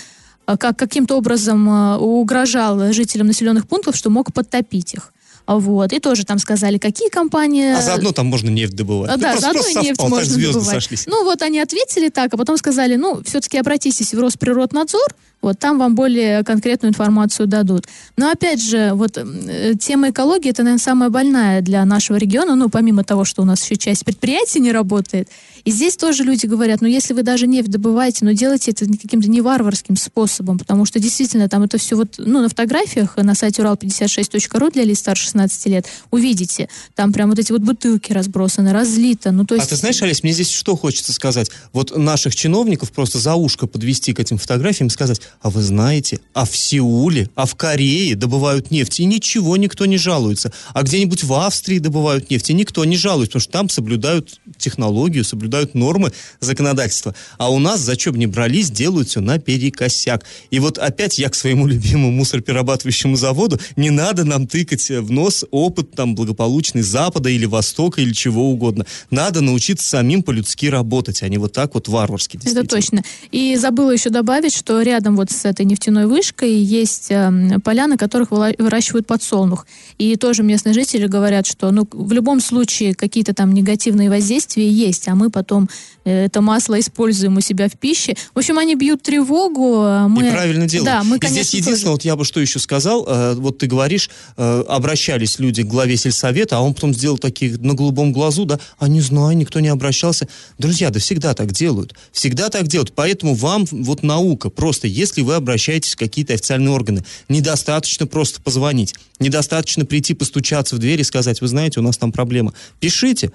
как 0.57 0.79
каким-то 0.79 1.17
образом 1.17 1.69
а, 1.69 1.99
угрожал 1.99 2.93
жителям 2.93 3.27
населенных 3.27 3.67
пунктов, 3.67 3.97
что 3.97 4.11
мог 4.11 4.33
подтопить 4.33 4.95
их. 4.95 5.13
А 5.47 5.59
Вот. 5.59 5.93
И 5.93 6.01
тоже 6.01 6.25
там 6.25 6.39
сказали, 6.39 6.77
какие 6.79 7.09
компании... 7.09 7.73
А 7.73 7.81
заодно 7.81 8.11
там 8.13 8.27
можно 8.27 8.51
нефть 8.51 8.75
добывать. 8.75 9.11
А, 9.11 9.15
Ну, 9.17 9.23
да, 9.23 9.29
просто- 9.31 9.41
заодно 9.43 9.63
просто 9.63 9.81
нефть 9.83 10.01
можно 10.03 10.37
добывать. 10.53 10.69
сошлись. 10.75 11.05
Ну 11.07 11.25
вот 11.25 11.43
они 11.43 11.61
ответили 11.61 12.09
так, 12.09 12.35
а 12.35 12.37
потом 12.37 12.57
сказали, 12.57 12.97
ну, 12.97 13.23
все-таки 13.25 13.57
обратитесь 13.59 14.13
в 14.13 14.19
Росприроднадзор, 14.21 15.07
вот 15.47 15.59
там 15.59 15.79
вам 15.79 15.95
более 15.95 16.45
конкретную 16.45 16.91
информацию 16.91 17.47
дадут. 17.47 17.87
Но 18.17 18.31
опять 18.31 18.63
же, 18.63 18.93
вот 18.95 19.17
э, 19.17 19.75
тема 19.79 20.11
экологии, 20.11 20.51
это, 20.51 20.63
наверное, 20.63 20.83
самая 20.83 21.11
больная 21.11 21.61
для 21.63 21.85
нашего 21.85 22.17
региона, 22.17 22.55
ну, 22.55 22.69
помимо 22.69 23.05
того, 23.05 23.25
что 23.25 23.43
у 23.43 23.45
нас 23.45 23.63
еще 23.65 23.77
часть 23.77 24.05
предприятий 24.05 24.61
не 24.61 24.73
работает. 24.73 25.29
И 25.67 25.73
здесь 25.73 25.97
тоже 25.97 26.23
люди 26.23 26.47
говорят, 26.47 26.81
ну 26.81 26.87
если 26.87 27.13
вы 27.13 27.25
даже 27.25 27.49
нефть 27.49 27.69
добываете, 27.69 28.25
но 28.25 28.31
делайте 28.31 28.71
это 28.71 28.87
каким-то 28.87 29.29
не 29.29 29.41
варварским 29.41 29.97
способом, 29.97 30.59
потому 30.59 30.85
что 30.85 31.01
действительно 31.01 31.49
там 31.49 31.65
это 31.65 31.77
все 31.77 31.97
вот, 31.97 32.15
ну 32.19 32.41
на 32.41 32.49
фотографиях 32.49 33.17
на 33.17 33.35
сайте 33.35 33.63
урал56.ру 33.63 34.71
для 34.71 34.85
лиц 34.85 35.01
старше 35.01 35.25
16 35.25 35.67
лет 35.67 35.87
увидите, 36.13 36.69
там 36.95 37.13
прям 37.13 37.31
вот 37.31 37.41
эти 37.41 37.51
вот 37.51 37.63
бутылки 37.63 38.13
разбросаны, 38.13 38.73
разлито, 38.73 39.33
ну 39.33 39.45
то 39.45 39.57
есть... 39.57 39.67
А 39.67 39.71
ты 39.71 39.75
знаешь, 39.75 40.01
Олесь, 40.03 40.23
мне 40.23 40.33
здесь 40.33 40.53
что 40.53 40.77
хочется 40.77 41.13
сказать? 41.13 41.51
Вот 41.73 41.97
наших 41.97 42.37
чиновников 42.37 42.93
просто 42.93 43.19
за 43.19 43.35
ушко 43.35 43.67
подвести 43.67 44.15
к 44.15 44.21
этим 44.21 44.39
фотографиям 44.39 44.87
и 44.87 44.91
сказать, 44.91 45.21
а 45.41 45.51
вы 45.51 45.63
знаете, 45.63 46.21
а 46.35 46.45
в 46.45 46.57
Сеуле, 46.57 47.29
а 47.35 47.47
в 47.47 47.55
Корее 47.55 48.17
добывают 48.17 48.71
нефть, 48.71 49.01
и 49.01 49.05
ничего 49.05 49.57
никто 49.57 49.87
не 49.87 49.99
жалуется. 49.99 50.53
А 50.75 50.83
где-нибудь 50.83 51.25
в 51.25 51.33
Австрии 51.33 51.79
добывают 51.79 52.31
нефть, 52.31 52.51
и 52.51 52.55
никто 52.55 52.85
не 52.85 52.97
жалуется, 52.97 53.33
потому 53.33 53.43
что 53.43 53.53
там 53.53 53.69
соблюдают 53.69 54.41
технологию, 54.59 55.25
соблюдают 55.25 55.75
нормы 55.75 56.13
законодательства. 56.41 57.15
А 57.39 57.51
у 57.51 57.59
нас, 57.59 57.81
за 57.81 57.99
что 57.99 58.13
бы 58.13 58.19
ни 58.19 58.27
брались, 58.27 58.71
делают 58.71 59.09
все 59.09 59.21
наперекосяк. 59.21 60.25
И 60.51 60.59
вот 60.59 60.79
опять 60.79 61.19
я 61.19 61.29
к 61.29 61.35
своему 61.35 61.67
любимому 61.67 62.11
мусороперерабатывающему 62.11 63.17
заводу, 63.17 63.61
не 63.77 63.91
надо 63.91 64.25
нам 64.25 64.47
тыкать 64.47 64.89
в 64.91 65.11
нос 65.11 65.45
опыт 65.51 65.93
там 65.93 66.15
благополучный 66.15 66.83
Запада 66.83 67.29
или 67.29 67.47
Востока 67.47 68.01
или 68.01 68.13
чего 68.13 68.51
угодно. 68.51 68.87
Надо 69.11 69.41
научиться 69.41 69.89
самим 69.89 70.23
по-людски 70.23 70.69
работать, 70.69 71.23
а 71.23 71.29
не 71.29 71.39
вот 71.39 71.53
так 71.53 71.75
вот 71.75 71.89
варварски. 71.89 72.39
Это 72.45 72.67
точно. 72.67 73.03
И 73.31 73.57
забыла 73.57 73.91
еще 73.91 74.11
добавить, 74.11 74.55
что 74.55 74.83
рядом 74.83 75.17
вот 75.17 75.26
с 75.31 75.45
этой 75.45 75.65
нефтяной 75.65 76.07
вышкой 76.07 76.53
есть 76.53 77.11
э, 77.11 77.59
поля, 77.65 77.87
на 77.87 77.97
которых 77.97 78.31
выращивают 78.31 79.07
подсолнух. 79.07 79.67
И 79.99 80.17
тоже 80.17 80.43
местные 80.43 80.73
жители 80.73 81.07
говорят, 81.07 81.47
что 81.47 81.71
ну, 81.71 81.87
в 81.91 82.13
любом 82.13 82.41
случае 82.41 82.95
какие-то 82.95 83.35
там 83.35 83.53
негативные 83.53 84.11
воздействия 84.11 84.69
есть, 84.69 85.09
а 85.09 85.15
мы 85.15 85.31
потом 85.31 85.69
это 86.11 86.41
масло 86.41 86.79
используем 86.79 87.37
у 87.37 87.41
себя 87.41 87.69
в 87.69 87.77
пище. 87.77 88.15
В 88.35 88.39
общем, 88.39 88.59
они 88.59 88.75
бьют 88.77 89.03
тревогу. 89.03 89.81
А 89.83 90.09
мы... 90.09 90.29
И 90.29 90.31
правильно 90.31 90.69
делают. 90.69 90.87
Да, 90.87 91.03
мы, 91.03 91.19
и 91.19 91.27
здесь 91.27 91.53
единственное, 91.55 91.77
тоже... 91.79 91.91
вот 91.93 92.05
я 92.05 92.17
бы 92.17 92.25
что 92.25 92.41
еще 92.41 92.59
сказал, 92.59 93.05
э, 93.07 93.35
вот 93.35 93.59
ты 93.59 93.67
говоришь, 93.67 94.09
э, 94.37 94.65
обращались 94.69 95.39
люди 95.39 95.63
к 95.63 95.67
главе 95.67 95.97
сельсовета, 95.97 96.59
а 96.59 96.61
он 96.61 96.75
потом 96.75 96.95
сделал 96.95 97.19
таких 97.19 97.59
на 97.59 97.75
голубом 97.75 98.13
глазу, 98.13 98.45
да, 98.45 98.61
а 98.79 98.89
не 98.89 99.01
знаю, 99.01 99.37
никто 99.37 99.61
не 99.61 99.69
обращался. 99.69 100.29
Друзья, 100.59 100.91
да 100.91 101.01
всегда 101.01 101.35
так 101.35 101.53
делают. 101.53 101.95
Всегда 102.13 102.49
так 102.51 102.69
делают. 102.69 102.93
Поэтому 102.95 103.35
вам 103.35 103.67
вот 103.71 104.03
наука. 104.03 104.49
Просто 104.49 104.87
если 104.87 105.23
вы 105.23 105.35
обращаетесь 105.35 105.95
в 105.95 105.99
какие-то 105.99 106.35
официальные 106.35 106.73
органы, 106.73 107.05
недостаточно 107.29 108.07
просто 108.07 108.41
позвонить. 108.41 108.95
Недостаточно 109.19 109.85
прийти 109.85 110.15
постучаться 110.15 110.77
в 110.77 110.79
дверь 110.79 111.01
и 111.01 111.05
сказать, 111.05 111.41
вы 111.41 111.49
знаете, 111.49 111.81
у 111.81 111.83
нас 111.83 111.97
там 111.97 112.13
проблема. 112.13 112.53
Пишите. 112.81 113.33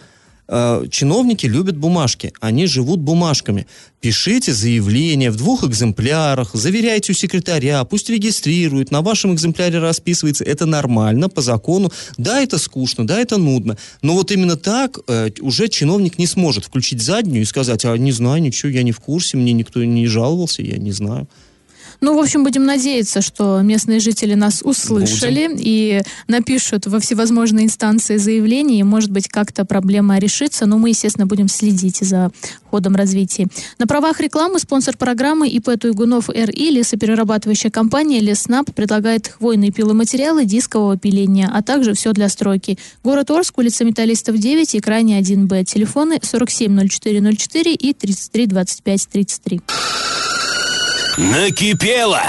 Э, 0.53 0.85
чиновники 0.91 1.45
любят 1.45 1.77
бумажки, 1.77 2.33
они 2.41 2.65
живут 2.65 2.99
бумажками. 2.99 3.67
Пишите 4.01 4.51
заявление 4.51 5.31
в 5.31 5.37
двух 5.37 5.63
экземплярах, 5.63 6.49
заверяйте 6.53 7.13
у 7.13 7.15
секретаря, 7.15 7.85
пусть 7.85 8.09
регистрирует, 8.09 8.91
на 8.91 9.01
вашем 9.01 9.33
экземпляре 9.33 9.79
расписывается. 9.79 10.43
Это 10.43 10.65
нормально, 10.65 11.29
по 11.29 11.39
закону. 11.41 11.89
Да, 12.17 12.41
это 12.41 12.57
скучно, 12.57 13.07
да, 13.07 13.21
это 13.21 13.37
нудно. 13.37 13.77
Но 14.01 14.13
вот 14.13 14.31
именно 14.31 14.57
так 14.57 14.99
э, 15.07 15.29
уже 15.39 15.69
чиновник 15.69 16.17
не 16.17 16.27
сможет 16.27 16.65
включить 16.65 17.01
заднюю 17.01 17.43
и 17.43 17.45
сказать, 17.45 17.85
а 17.85 17.97
не 17.97 18.11
знаю 18.11 18.41
ничего, 18.41 18.73
я 18.73 18.83
не 18.83 18.91
в 18.91 18.99
курсе, 18.99 19.37
мне 19.37 19.53
никто 19.53 19.81
не 19.85 20.05
жаловался, 20.07 20.63
я 20.63 20.75
не 20.75 20.91
знаю. 20.91 21.29
Ну, 22.01 22.15
в 22.15 22.19
общем, 22.19 22.43
будем 22.43 22.65
надеяться, 22.65 23.21
что 23.21 23.61
местные 23.61 23.99
жители 23.99 24.33
нас 24.33 24.61
услышали 24.63 25.47
будем. 25.47 25.57
и 25.59 26.01
напишут 26.27 26.87
во 26.87 26.99
всевозможные 26.99 27.65
инстанции 27.65 28.17
заявления, 28.17 28.79
и, 28.79 28.83
может 28.83 29.11
быть, 29.11 29.27
как-то 29.27 29.65
проблема 29.65 30.17
решится, 30.17 30.65
но 30.65 30.79
мы, 30.79 30.89
естественно, 30.89 31.27
будем 31.27 31.47
следить 31.47 31.99
за 31.99 32.31
ходом 32.71 32.95
развития. 32.95 33.47
На 33.77 33.85
правах 33.85 34.19
рекламы 34.19 34.57
спонсор 34.57 34.97
программы 34.97 35.47
ИП 35.49 35.79
Туйгунов 35.79 36.29
РИ 36.29 36.71
лесоперерабатывающая 36.71 37.69
компания 37.69 38.19
Леснаб 38.19 38.73
предлагает 38.73 39.27
хвойные 39.27 39.71
пиломатериалы 39.71 40.45
дискового 40.45 40.97
пиления, 40.97 41.51
а 41.53 41.61
также 41.61 41.93
все 41.93 42.13
для 42.13 42.29
стройки. 42.29 42.79
Город 43.03 43.29
Орск, 43.29 43.59
улица 43.59 43.85
Металлистов 43.85 44.39
9 44.39 44.73
и 44.73 44.79
крайне 44.79 45.19
1Б. 45.19 45.65
Телефоны 45.65 46.19
470404 46.19 47.73
и 47.73 47.93
332533. 47.93 49.61
Накипело! 51.17 52.21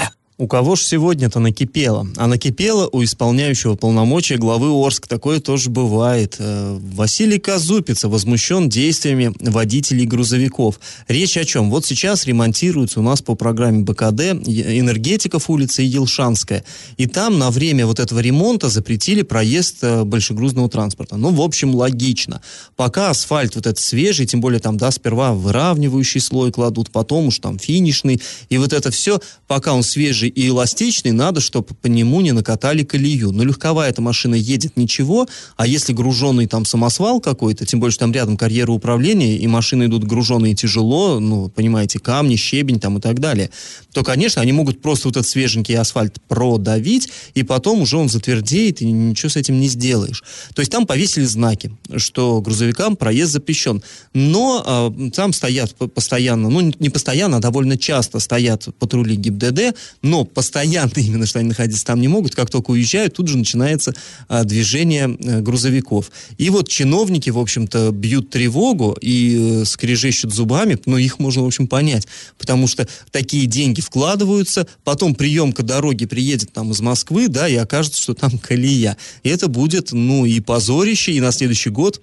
У 0.43 0.47
кого 0.47 0.75
же 0.75 0.83
сегодня-то 0.83 1.39
накипело? 1.39 2.05
А 2.17 2.27
накипело 2.27 2.89
у 2.91 3.01
исполняющего 3.01 3.75
полномочия 3.75 4.35
главы 4.35 4.71
Орск. 4.71 5.07
Такое 5.07 5.39
тоже 5.39 5.69
бывает. 5.69 6.35
Э, 6.37 6.77
Василий 6.95 7.39
Казупица 7.39 8.09
возмущен 8.09 8.67
действиями 8.67 9.33
водителей 9.39 10.05
грузовиков. 10.05 10.81
Речь 11.07 11.37
о 11.37 11.45
чем? 11.45 11.69
Вот 11.69 11.85
сейчас 11.85 12.25
ремонтируется 12.25 12.99
у 12.99 13.03
нас 13.03 13.21
по 13.21 13.35
программе 13.35 13.83
БКД 13.83 14.43
Энергетиков 14.45 15.49
улица 15.49 15.81
и 15.81 15.85
Елшанская. 15.85 16.65
И 16.97 17.05
там 17.05 17.39
на 17.39 17.49
время 17.49 17.87
вот 17.87 18.01
этого 18.01 18.19
ремонта 18.19 18.67
запретили 18.67 19.21
проезд 19.21 19.77
э, 19.81 20.03
большегрузного 20.03 20.69
транспорта. 20.69 21.15
Ну, 21.15 21.31
в 21.31 21.39
общем, 21.39 21.73
логично. 21.73 22.41
Пока 22.75 23.11
асфальт 23.11 23.55
вот 23.55 23.65
этот 23.65 23.79
свежий, 23.79 24.25
тем 24.25 24.41
более 24.41 24.59
там, 24.59 24.75
да, 24.75 24.91
сперва 24.91 25.33
выравнивающий 25.33 26.19
слой 26.19 26.51
кладут, 26.51 26.91
потом 26.91 27.27
уж 27.27 27.39
там 27.39 27.57
финишный. 27.57 28.21
И 28.49 28.57
вот 28.57 28.73
это 28.73 28.91
все, 28.91 29.21
пока 29.47 29.73
он 29.73 29.83
свежий, 29.83 30.32
и 30.35 30.47
эластичный, 30.47 31.11
надо, 31.11 31.41
чтобы 31.41 31.67
по 31.75 31.87
нему 31.87 32.21
не 32.21 32.31
накатали 32.31 32.83
колею. 32.83 33.31
Но 33.31 33.43
легковая 33.43 33.89
эта 33.89 34.01
машина 34.01 34.35
едет 34.35 34.77
ничего, 34.77 35.27
а 35.57 35.67
если 35.67 35.93
груженный 35.93 36.47
там 36.47 36.65
самосвал 36.65 37.19
какой-то, 37.19 37.65
тем 37.65 37.79
более, 37.79 37.93
что 37.93 38.01
там 38.01 38.13
рядом 38.13 38.37
карьера 38.37 38.71
управления, 38.71 39.37
и 39.37 39.47
машины 39.47 39.85
идут 39.85 40.03
груженные 40.03 40.55
тяжело, 40.55 41.19
ну, 41.19 41.49
понимаете, 41.49 41.99
камни, 41.99 42.35
щебень 42.35 42.79
там 42.79 42.97
и 42.97 43.01
так 43.01 43.19
далее, 43.19 43.49
то, 43.91 44.03
конечно, 44.03 44.41
они 44.41 44.51
могут 44.51 44.81
просто 44.81 45.07
вот 45.07 45.17
этот 45.17 45.29
свеженький 45.29 45.77
асфальт 45.77 46.21
продавить, 46.27 47.09
и 47.33 47.43
потом 47.43 47.81
уже 47.81 47.97
он 47.97 48.09
затвердеет, 48.09 48.81
и 48.81 48.85
ничего 48.85 49.29
с 49.29 49.35
этим 49.35 49.59
не 49.59 49.67
сделаешь. 49.67 50.23
То 50.53 50.59
есть 50.61 50.71
там 50.71 50.85
повесили 50.85 51.25
знаки, 51.25 51.71
что 51.97 52.41
грузовикам 52.41 52.95
проезд 52.95 53.31
запрещен. 53.31 53.81
Но 54.13 54.91
э, 54.99 55.09
там 55.11 55.33
стоят 55.33 55.75
постоянно, 55.75 56.49
ну, 56.49 56.61
не 56.79 56.89
постоянно, 56.89 57.37
а 57.37 57.39
довольно 57.39 57.77
часто 57.77 58.19
стоят 58.19 58.67
патрули 58.79 59.15
ГИБДД, 59.15 59.75
но 60.01 60.12
постоянно 60.23 60.91
именно, 60.95 61.25
что 61.25 61.39
они 61.39 61.49
находиться 61.49 61.85
там 61.85 61.99
не 61.99 62.07
могут, 62.07 62.35
как 62.35 62.49
только 62.49 62.71
уезжают, 62.71 63.15
тут 63.15 63.27
же 63.27 63.37
начинается 63.37 63.93
а, 64.27 64.43
движение 64.43 65.05
а, 65.05 65.41
грузовиков. 65.41 66.11
И 66.37 66.49
вот 66.49 66.69
чиновники, 66.69 67.29
в 67.29 67.39
общем-то, 67.39 67.91
бьют 67.91 68.29
тревогу 68.29 68.95
и 69.01 69.61
э, 69.61 69.65
скрежещут 69.65 70.33
зубами, 70.33 70.77
но 70.85 70.97
их 70.97 71.19
можно, 71.19 71.43
в 71.43 71.47
общем, 71.47 71.67
понять, 71.67 72.07
потому 72.37 72.67
что 72.67 72.87
такие 73.11 73.45
деньги 73.45 73.81
вкладываются, 73.81 74.67
потом 74.83 75.15
приемка 75.15 75.63
дороги 75.63 76.05
приедет 76.05 76.53
там 76.53 76.71
из 76.71 76.81
Москвы, 76.81 77.27
да, 77.27 77.47
и 77.47 77.55
окажется, 77.55 78.01
что 78.01 78.13
там 78.13 78.37
колея. 78.37 78.97
И 79.23 79.29
это 79.29 79.47
будет, 79.47 79.91
ну, 79.91 80.25
и 80.25 80.39
позорище, 80.39 81.13
и 81.13 81.21
на 81.21 81.31
следующий 81.31 81.69
год 81.69 82.01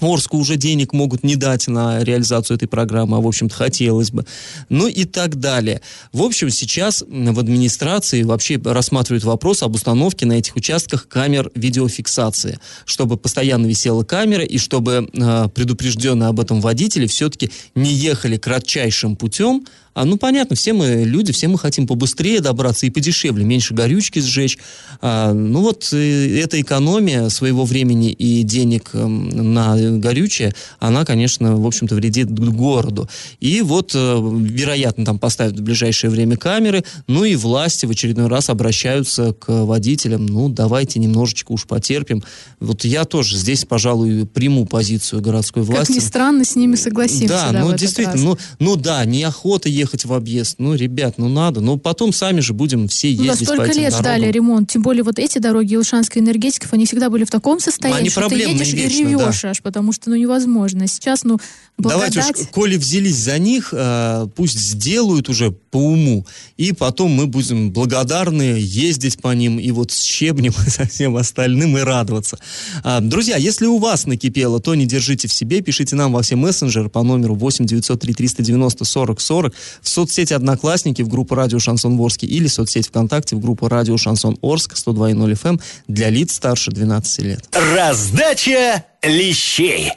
Орску 0.00 0.38
уже 0.38 0.56
денег 0.56 0.92
могут 0.92 1.22
не 1.22 1.36
дать 1.36 1.68
на 1.68 2.02
реализацию 2.02 2.56
этой 2.56 2.66
программы, 2.66 3.16
а, 3.16 3.20
в 3.20 3.26
общем-то, 3.26 3.54
хотелось 3.54 4.10
бы. 4.10 4.26
Ну 4.68 4.88
и 4.88 5.04
так 5.04 5.38
далее. 5.38 5.80
В 6.12 6.22
общем, 6.22 6.50
сейчас 6.50 7.02
в 7.02 7.38
администрации 7.38 8.22
вообще 8.22 8.60
рассматривают 8.64 9.24
вопрос 9.24 9.62
об 9.62 9.74
установке 9.74 10.26
на 10.26 10.34
этих 10.34 10.56
участках 10.56 11.06
камер 11.08 11.50
видеофиксации, 11.54 12.58
чтобы 12.84 13.16
постоянно 13.16 13.66
висела 13.66 14.02
камера 14.02 14.44
и 14.44 14.58
чтобы 14.58 15.08
э, 15.12 15.48
предупрежденные 15.54 16.28
об 16.28 16.40
этом 16.40 16.60
водители 16.60 17.06
все-таки 17.06 17.52
не 17.74 17.92
ехали 17.92 18.36
кратчайшим 18.36 19.16
путем, 19.16 19.64
а, 19.94 20.04
ну, 20.04 20.16
понятно, 20.16 20.56
все 20.56 20.72
мы 20.72 21.04
люди, 21.04 21.32
все 21.32 21.46
мы 21.46 21.56
хотим 21.56 21.86
побыстрее 21.86 22.40
добраться 22.40 22.84
и 22.86 22.90
подешевле, 22.90 23.44
меньше 23.44 23.74
горючки 23.74 24.18
сжечь. 24.18 24.58
А, 25.00 25.32
ну, 25.32 25.60
вот 25.60 25.88
э, 25.92 26.40
эта 26.40 26.60
экономия 26.60 27.28
своего 27.28 27.64
времени 27.64 28.10
и 28.10 28.42
денег 28.42 28.90
э, 28.92 29.06
на 29.06 29.76
горючее, 29.98 30.52
она, 30.80 31.04
конечно, 31.04 31.56
в 31.56 31.66
общем-то, 31.66 31.94
вредит 31.94 32.28
городу. 32.30 33.08
И 33.38 33.62
вот, 33.62 33.92
э, 33.94 33.98
вероятно, 34.40 35.04
там 35.04 35.20
поставят 35.20 35.58
в 35.60 35.62
ближайшее 35.62 36.10
время 36.10 36.36
камеры, 36.36 36.82
ну 37.06 37.24
и 37.24 37.36
власти 37.36 37.86
в 37.86 37.90
очередной 37.90 38.26
раз 38.26 38.50
обращаются 38.50 39.32
к 39.32 39.64
водителям, 39.64 40.26
ну, 40.26 40.48
давайте 40.48 40.98
немножечко 40.98 41.52
уж 41.52 41.66
потерпим. 41.66 42.24
Вот 42.58 42.84
я 42.84 43.04
тоже 43.04 43.36
здесь, 43.36 43.64
пожалуй, 43.64 44.26
приму 44.26 44.66
позицию 44.66 45.22
городской 45.22 45.62
власти. 45.62 45.86
Как 45.86 45.96
ни 45.96 46.00
странно, 46.00 46.44
с 46.44 46.56
ними 46.56 46.74
согласимся. 46.74 47.28
Да, 47.28 47.52
да 47.52 47.60
ну, 47.60 47.76
действительно, 47.76 48.16
ну, 48.24 48.38
ну 48.58 48.76
да, 48.76 49.04
неохота 49.04 49.68
ехать 49.68 49.83
ехать 49.84 50.04
в 50.04 50.12
объезд. 50.12 50.56
Ну, 50.58 50.74
ребят, 50.74 51.14
ну 51.18 51.28
надо. 51.28 51.60
Но 51.60 51.76
потом 51.76 52.12
сами 52.12 52.40
же 52.40 52.52
будем 52.52 52.88
все 52.88 53.14
Ну, 53.14 53.24
ездить 53.24 53.46
столько 53.48 53.64
по 53.64 53.70
этим 53.70 53.82
лет 53.82 53.92
дорогам. 53.92 54.16
ждали 54.16 54.32
ремонт. 54.32 54.70
Тем 54.70 54.82
более 54.82 55.04
вот 55.04 55.18
эти 55.18 55.38
дороги 55.38 55.74
Илшанской 55.74 56.22
энергетиков, 56.22 56.72
они 56.72 56.86
всегда 56.86 57.10
были 57.10 57.24
в 57.24 57.30
таком 57.30 57.60
состоянии, 57.60 58.00
Они 58.00 58.10
что 58.10 58.28
ты 58.28 58.36
едешь 58.36 58.72
и 58.72 58.76
вечно, 58.76 58.98
ревешь 58.98 59.44
аж, 59.44 59.62
потому 59.62 59.92
что 59.92 60.10
ну 60.10 60.16
невозможно. 60.16 60.86
Сейчас, 60.86 61.24
ну, 61.24 61.38
Давайте 61.76 62.20
благодать... 62.20 62.40
уж, 62.40 62.48
коли 62.48 62.76
взялись 62.76 63.16
за 63.16 63.38
них, 63.38 63.70
э, 63.72 64.26
пусть 64.34 64.58
сделают 64.58 65.28
уже 65.28 65.50
по 65.50 65.78
уму, 65.78 66.24
и 66.56 66.72
потом 66.72 67.10
мы 67.10 67.26
будем 67.26 67.72
благодарны 67.72 68.56
ездить 68.58 69.20
по 69.20 69.34
ним 69.34 69.58
и 69.58 69.70
вот 69.72 69.90
с 69.90 70.00
щебнем 70.00 70.54
и 70.66 70.70
со 70.70 70.86
всем 70.86 71.16
остальным 71.16 71.76
и 71.76 71.80
радоваться. 71.80 72.38
А, 72.84 73.00
друзья, 73.00 73.36
если 73.36 73.66
у 73.66 73.78
вас 73.78 74.06
накипело, 74.06 74.60
то 74.60 74.74
не 74.74 74.86
держите 74.86 75.26
в 75.26 75.32
себе, 75.32 75.60
пишите 75.62 75.96
нам 75.96 76.12
во 76.12 76.22
все 76.22 76.36
мессенджеры 76.36 76.88
по 76.88 77.02
номеру 77.02 77.34
8 77.34 77.66
903 77.66 78.14
390 78.14 78.84
40 78.84 79.20
40 79.20 79.54
в 79.82 79.88
соцсети 79.88 80.32
Одноклассники 80.32 81.02
в 81.02 81.08
группу 81.08 81.34
Радио 81.34 81.58
Шансон 81.58 81.96
Ворске 81.96 82.26
или 82.26 82.46
соцсеть 82.46 82.88
ВКонтакте 82.88 83.36
в 83.36 83.40
группу 83.40 83.68
Радио 83.68 83.96
Шансон 83.96 84.38
Орск 84.42 84.74
102.0 84.74 85.32
FM 85.32 85.60
для 85.88 86.10
лиц 86.10 86.34
старше 86.34 86.70
12 86.70 87.18
лет. 87.24 87.48
Раздача 87.52 88.84
лещей. 89.02 89.92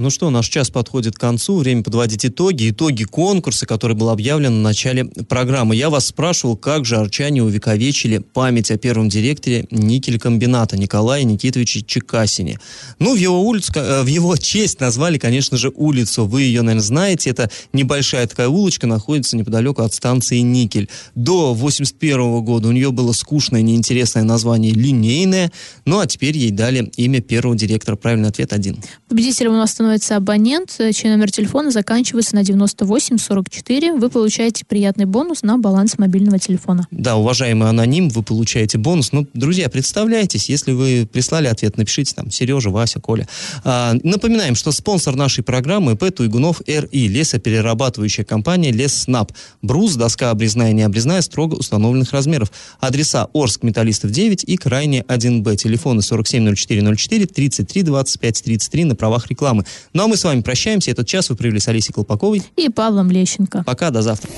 Ну 0.00 0.08
что, 0.08 0.30
наш 0.30 0.48
час 0.48 0.70
подходит 0.70 1.16
к 1.16 1.20
концу, 1.20 1.58
время 1.58 1.82
подводить 1.82 2.24
итоги, 2.24 2.70
итоги 2.70 3.04
конкурса, 3.04 3.66
который 3.66 3.94
был 3.94 4.08
объявлен 4.08 4.60
в 4.60 4.62
начале 4.62 5.04
программы. 5.04 5.76
Я 5.76 5.90
вас 5.90 6.06
спрашивал, 6.06 6.56
как 6.56 6.86
же 6.86 6.96
арчане 6.96 7.42
увековечили 7.42 8.16
память 8.16 8.70
о 8.70 8.78
первом 8.78 9.10
директоре 9.10 9.66
никель-комбината 9.70 10.78
Николае 10.78 11.24
Никитовиче 11.24 11.82
Чекасине. 11.82 12.58
Ну, 12.98 13.14
в 13.14 13.18
его, 13.18 13.42
улицу, 13.42 13.74
э, 13.76 14.02
в 14.02 14.06
его 14.06 14.38
честь 14.38 14.80
назвали, 14.80 15.18
конечно 15.18 15.58
же, 15.58 15.70
улицу. 15.74 16.24
Вы 16.24 16.44
ее, 16.44 16.62
наверное, 16.62 16.82
знаете. 16.82 17.28
Это 17.28 17.50
небольшая 17.74 18.26
такая 18.26 18.48
улочка, 18.48 18.86
находится 18.86 19.36
неподалеку 19.36 19.82
от 19.82 19.92
станции 19.92 20.38
Никель. 20.38 20.88
До 21.14 21.52
81 21.52 22.42
года 22.42 22.68
у 22.68 22.72
нее 22.72 22.90
было 22.90 23.12
скучное, 23.12 23.60
неинтересное 23.60 24.22
название 24.22 24.72
«Линейное», 24.72 25.52
ну 25.84 25.98
а 25.98 26.06
теперь 26.06 26.38
ей 26.38 26.52
дали 26.52 26.90
имя 26.96 27.20
первого 27.20 27.54
директора. 27.54 27.96
Правильный 27.96 28.30
ответ 28.30 28.54
один. 28.54 28.78
Победителем 29.06 29.52
у 29.52 29.56
нас 29.56 29.72
становится 29.72 29.89
абонент, 30.10 30.74
э, 30.78 30.92
чей 30.92 31.10
номер 31.10 31.30
телефона 31.30 31.70
заканчивается 31.70 32.34
на 32.34 32.42
9844. 32.42 33.94
Вы 33.94 34.10
получаете 34.10 34.64
приятный 34.64 35.04
бонус 35.04 35.42
на 35.42 35.58
баланс 35.58 35.98
мобильного 35.98 36.38
телефона. 36.38 36.86
Да, 36.90 37.16
уважаемый 37.16 37.68
аноним, 37.68 38.08
вы 38.08 38.22
получаете 38.22 38.78
бонус. 38.78 39.12
Ну, 39.12 39.26
друзья, 39.34 39.68
представляйтесь, 39.68 40.48
если 40.48 40.72
вы 40.72 41.08
прислали 41.10 41.46
ответ, 41.46 41.76
напишите 41.76 42.14
там 42.14 42.30
Сережа, 42.30 42.70
Вася, 42.70 43.00
Коля. 43.00 43.26
А, 43.64 43.94
напоминаем, 44.02 44.54
что 44.54 44.72
спонсор 44.72 45.16
нашей 45.16 45.44
программы 45.44 45.92
ИП 45.92 46.14
Туйгунов 46.14 46.62
РИ, 46.66 47.08
лесоперерабатывающая 47.08 48.24
компания 48.24 48.72
Лесснаб. 48.72 49.32
Брус, 49.62 49.94
доска 49.96 50.30
обрезная 50.30 50.70
и 50.70 50.74
необрезная, 50.74 51.22
строго 51.22 51.54
установленных 51.54 52.12
размеров. 52.12 52.50
Адреса 52.80 53.28
Орск, 53.32 53.62
Металлистов 53.62 54.10
9 54.10 54.44
и 54.44 54.56
Крайне 54.56 55.02
1Б. 55.02 55.56
Телефоны 55.56 56.02
470404 56.02 57.26
33 57.26 57.82
25 57.82 58.42
33 58.42 58.84
на 58.84 58.96
правах 58.96 59.28
рекламы. 59.28 59.64
Ну 59.92 60.04
а 60.04 60.06
мы 60.06 60.16
с 60.16 60.24
вами 60.24 60.40
прощаемся. 60.40 60.90
Этот 60.90 61.06
час 61.06 61.30
вы 61.30 61.36
провели 61.36 61.60
с 61.60 61.68
Алисой 61.68 61.92
Колпаковой. 61.92 62.42
И 62.56 62.68
Павлом 62.68 63.10
Лещенко. 63.10 63.64
Пока, 63.64 63.90
до 63.90 64.02
завтра. 64.02 64.30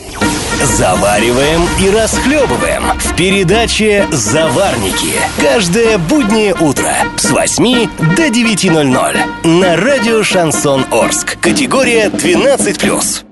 Завариваем 0.64 1.62
и 1.81 1.90
расхлебываем 1.90 2.99
в 2.99 3.16
передаче 3.16 4.07
«Заварники». 4.12 5.14
Каждое 5.40 5.99
буднее 5.99 6.55
утро 6.55 6.92
с 7.16 7.31
8 7.31 7.88
до 8.16 8.29
9.00 8.29 9.49
на 9.49 9.77
радио 9.77 10.23
«Шансон 10.23 10.85
Орск». 10.92 11.38
Категория 11.40 12.09
12+. 12.09 13.32